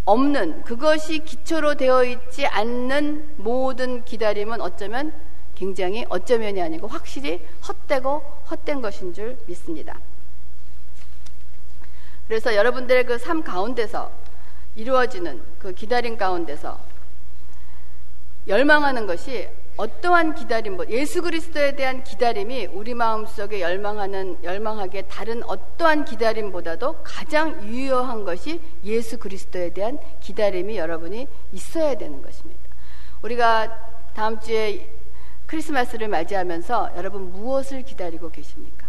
없는 0.05 0.65
그것이 0.65 1.21
기초로 1.21 1.77
되어 1.77 2.05
있지 2.05 2.47
않는 2.47 3.35
모든 3.37 4.05
기다림은 4.05 4.61
어쩌면 4.61 5.13
굉장히 5.55 6.05
어쩌면이 6.09 6.61
아니고 6.61 6.87
확실히 6.87 7.41
헛되고 7.67 8.23
헛된 8.51 8.83
것인 8.83 9.15
줄 9.15 9.39
믿습니다. 9.47 9.99
그래서 12.29 12.55
여러분들의 12.55 13.05
그 13.05 13.19
삶 13.19 13.43
가운데서 13.43 14.11
이루어지는 14.75 15.43
그 15.59 15.73
기다림 15.73 16.17
가운데서 16.17 16.79
열망하는 18.47 19.07
것이 19.07 19.49
어떠한 19.77 20.35
기다림, 20.35 20.79
예수 20.89 21.21
그리스도에 21.21 21.77
대한 21.77 22.03
기다림이 22.03 22.67
우리 22.67 22.95
마음속에 22.95 23.61
열망하는, 23.61 24.43
열망하게 24.43 25.03
다른 25.03 25.43
어떠한 25.45 26.07
기다림보다도 26.07 27.03
가장 27.03 27.63
유효한 27.69 28.25
것이 28.25 28.61
예수 28.85 29.19
그리스도에 29.19 29.71
대한 29.71 29.99
기다림이 30.21 30.79
여러분이 30.79 31.29
있어야 31.53 31.95
되는 31.97 32.23
것입니다. 32.23 32.63
우리가 33.21 34.13
다음 34.15 34.41
주에 34.41 34.91
크리스마스를 35.47 36.09
맞이하면서 36.09 36.93
여러분 36.97 37.31
무엇을 37.33 37.83
기다리고 37.83 38.31
계십니까? 38.31 38.86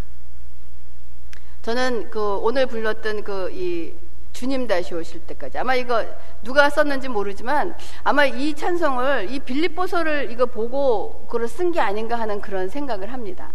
저는 1.67 2.09
그 2.09 2.37
오늘 2.37 2.65
불렀던 2.65 3.23
그 3.23 3.49
이 3.51 3.91
주님 4.31 4.67
다시 4.67 4.93
오실 4.93 5.19
때까지 5.27 5.57
아마 5.57 5.75
이거 5.75 6.05
누가 6.41 6.69
썼는지 6.69 7.09
모르지만 7.09 7.75
아마 8.05 8.23
이 8.23 8.53
찬송을 8.53 9.29
이 9.31 9.39
빌립보서를 9.39 10.31
이거 10.31 10.45
보고 10.45 11.25
그걸 11.27 11.45
쓴 11.49 11.73
게 11.73 11.81
아닌가 11.81 12.17
하는 12.17 12.39
그런 12.39 12.69
생각을 12.69 13.11
합니다. 13.11 13.51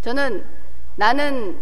저는 0.00 0.46
나는 0.96 1.60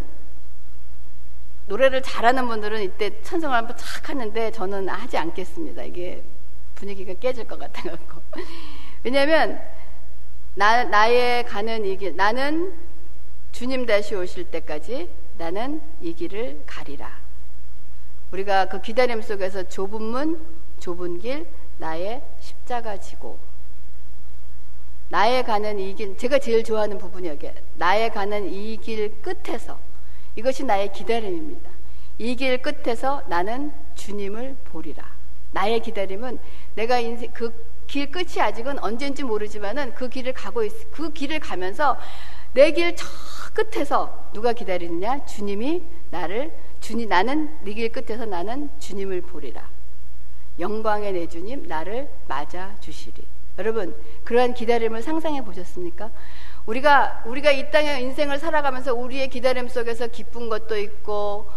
노래를 1.67 2.01
잘하는 2.01 2.47
분들은 2.47 2.83
이때 2.83 3.21
찬송을 3.23 3.57
한번 3.57 3.77
착 3.77 4.09
하는데 4.09 4.53
저는 4.53 4.89
하지 4.89 5.17
않겠습니다. 5.17 5.83
이게 5.83 6.23
분위기가 6.77 7.13
깨질 7.15 7.49
것 7.49 7.59
같아 7.59 7.91
갖고. 7.91 8.23
왜냐하면 9.03 9.61
나, 10.55 10.85
나의 10.85 11.45
가는 11.45 11.85
이 11.85 11.97
길, 11.97 12.15
나는 12.15 12.73
주님 13.51 13.85
다시 13.85 14.15
오실 14.15 14.45
때까지 14.45 15.26
나는 15.39 15.81
이 16.01 16.13
길을 16.15 16.63
가리라. 16.67 17.11
우리가 18.33 18.67
그 18.67 18.81
기다림 18.81 19.23
속에서 19.23 19.69
좁은 19.69 20.03
문, 20.03 20.41
좁은 20.81 21.19
길, 21.21 21.47
나의 21.79 22.23
십자가 22.41 22.97
지고, 22.99 23.39
나의 25.09 25.45
가는 25.45 25.79
이 25.79 25.95
길, 25.95 26.17
제가 26.17 26.39
제일 26.39 26.65
좋아하는 26.65 26.99
부분이 26.99 27.29
여기, 27.29 27.49
나의 27.77 28.11
가는 28.11 28.53
이 28.53 28.77
길 28.79 29.21
끝에서, 29.23 29.79
이것이 30.35 30.65
나의 30.65 30.93
기다림입니다. 30.93 31.71
이 32.19 32.35
길 32.35 32.61
끝에서 32.61 33.23
나는 33.29 33.73
주님을 33.95 34.57
보리라. 34.65 35.05
나의 35.53 35.81
기다림은 35.81 36.39
내가 36.75 36.99
인생, 36.99 37.31
그 37.33 37.53
길 37.87 38.11
끝이 38.11 38.41
아직은 38.41 38.81
언젠지 38.81 39.23
모르지만은 39.23 39.95
그 39.95 40.09
길을 40.09 40.33
가고 40.33 40.65
있, 40.65 40.73
그 40.91 41.13
길을 41.13 41.39
가면서 41.39 41.97
내길저 42.53 43.07
끝에서 43.57 44.29
누가 44.35 44.53
기다리느냐? 44.53 45.25
주님이 45.25 45.83
나를 46.11 46.53
주님 46.81 47.09
나는 47.09 47.57
네 47.65 47.73
길 47.73 47.91
끝에서 47.91 48.27
나는 48.27 48.69
주님을 48.79 49.23
보리라. 49.23 49.67
영광의 50.59 51.13
내 51.13 51.27
주님 51.27 51.67
나를 51.67 52.09
맞아 52.29 52.77
주시리. 52.81 53.25
여러분 53.59 53.97
그러한 54.25 54.53
기다림을 54.53 55.03
상상해 55.03 55.43
보셨습니까? 55.43 56.11
우리가 56.67 57.23
우리가 57.25 57.51
이 57.53 57.71
땅의 57.71 58.03
인생을 58.03 58.39
살아가면서 58.39 58.95
우리의 58.95 59.29
기다림 59.29 59.69
속에서 59.69 60.09
기쁜 60.09 60.49
것도 60.51 60.77
있고 60.79 61.49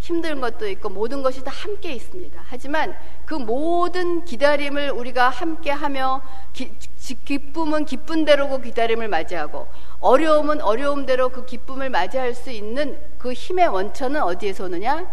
힘든 0.00 0.40
것도 0.40 0.66
있고 0.70 0.88
모든 0.88 1.22
것이 1.22 1.44
다 1.44 1.50
함께 1.50 1.92
있습니다. 1.92 2.42
하지만 2.48 2.96
그 3.26 3.34
모든 3.34 4.24
기다림을 4.24 4.90
우리가 4.90 5.28
함께 5.28 5.70
하며 5.70 6.22
기, 6.52 7.38
쁨은 7.52 7.84
기쁜 7.84 8.24
대로고 8.24 8.60
기다림을 8.60 9.08
맞이하고 9.08 9.68
어려움은 10.00 10.62
어려움대로 10.62 11.28
그 11.28 11.44
기쁨을 11.44 11.90
맞이할 11.90 12.34
수 12.34 12.50
있는 12.50 12.98
그 13.18 13.32
힘의 13.32 13.68
원천은 13.68 14.22
어디에서 14.22 14.64
오느냐? 14.64 15.06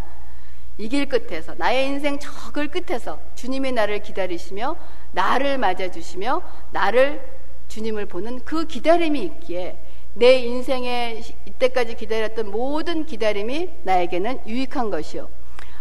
이 0.80 0.88
길 0.90 1.08
끝에서 1.10 1.56
나의 1.58 1.88
인생 1.88 2.20
저글 2.20 2.68
끝에서 2.70 3.20
주님이 3.36 3.72
나를 3.72 4.04
기다리시며 4.04 4.76
나를 5.12 5.58
맞아주시며 5.58 6.42
나를 6.72 7.22
주님을 7.68 8.06
보는 8.06 8.46
그 8.46 8.66
기다림이 8.68 9.20
있기에 9.24 9.78
내 10.18 10.40
인생에 10.40 11.22
이때까지 11.46 11.96
기다렸던 11.96 12.50
모든 12.50 13.06
기다림이 13.06 13.70
나에게는 13.84 14.42
유익한 14.48 14.90
것이요. 14.90 15.30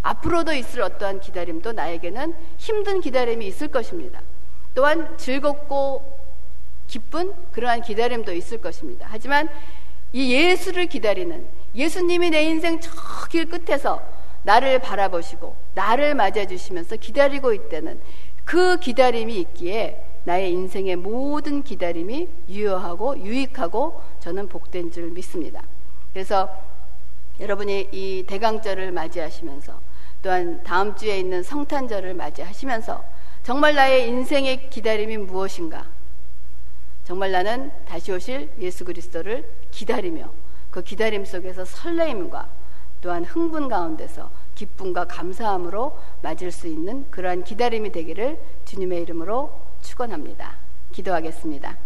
앞으로도 0.03 0.53
있을 0.53 0.83
어떠한 0.83 1.21
기다림도 1.21 1.73
나에게는 1.73 2.35
힘든 2.59 3.01
기다림이 3.01 3.47
있을 3.47 3.69
것입니다. 3.69 4.21
또한 4.75 5.17
즐겁고 5.17 6.03
기쁜 6.87 7.33
그러한 7.53 7.81
기다림도 7.81 8.33
있을 8.35 8.59
것입니다. 8.59 9.07
하지만 9.11 9.49
이 10.13 10.33
예수를 10.33 10.87
기다리는 10.87 11.47
예수님이 11.75 12.31
내 12.31 12.45
인생 12.45 12.79
저 12.81 12.91
길 13.29 13.47
끝에서 13.47 14.01
나를 14.45 14.79
바라보시고 14.79 15.57
나를 15.75 16.15
맞아주시면서 16.15 16.97
기다리고 16.97 17.53
있다는 17.53 18.01
그 18.45 18.79
기다림이 18.79 19.37
있기에 19.41 20.01
나의 20.25 20.53
인생의 20.53 20.97
모든 20.97 21.63
기다림이 21.63 22.29
유효하고 22.49 23.19
유익하고 23.19 24.01
저는 24.27 24.49
복된 24.49 24.91
줄 24.91 25.09
믿습니다. 25.11 25.63
그래서 26.13 26.51
여러분이 27.39 27.91
이 27.93 28.25
대강절을 28.27 28.91
맞이하시면서 28.91 29.81
또한 30.21 30.65
다음 30.65 30.97
주에 30.97 31.21
있는 31.21 31.45
성탄절을 31.45 32.15
맞이하시면서 32.15 33.05
정말 33.45 33.77
나의 33.77 34.09
인생의 34.09 34.69
기다림이 34.71 35.19
무엇인가? 35.19 35.87
정말 37.05 37.31
나는 37.31 37.71
다시 37.87 38.11
오실 38.11 38.51
예수 38.59 38.85
그리스도를 38.85 39.49
기다리며 39.71 40.33
그 40.73 40.83
기다림 40.83 41.25
속에서 41.25 41.65
설레임과 41.65 42.49
또한 43.03 43.25
흥분 43.25 43.69
가운데서 43.69 44.29
기쁨과 44.57 45.05
감사함으로 45.05 45.97
맞을 46.23 46.51
수 46.51 46.67
있는 46.67 47.09
그러한 47.13 47.45
기다림이 47.45 47.93
되기를 47.93 48.41
주님의 48.65 49.03
이름으로 49.03 49.53
축원합니다. 49.83 50.57
기도하겠습니다. 50.91 51.86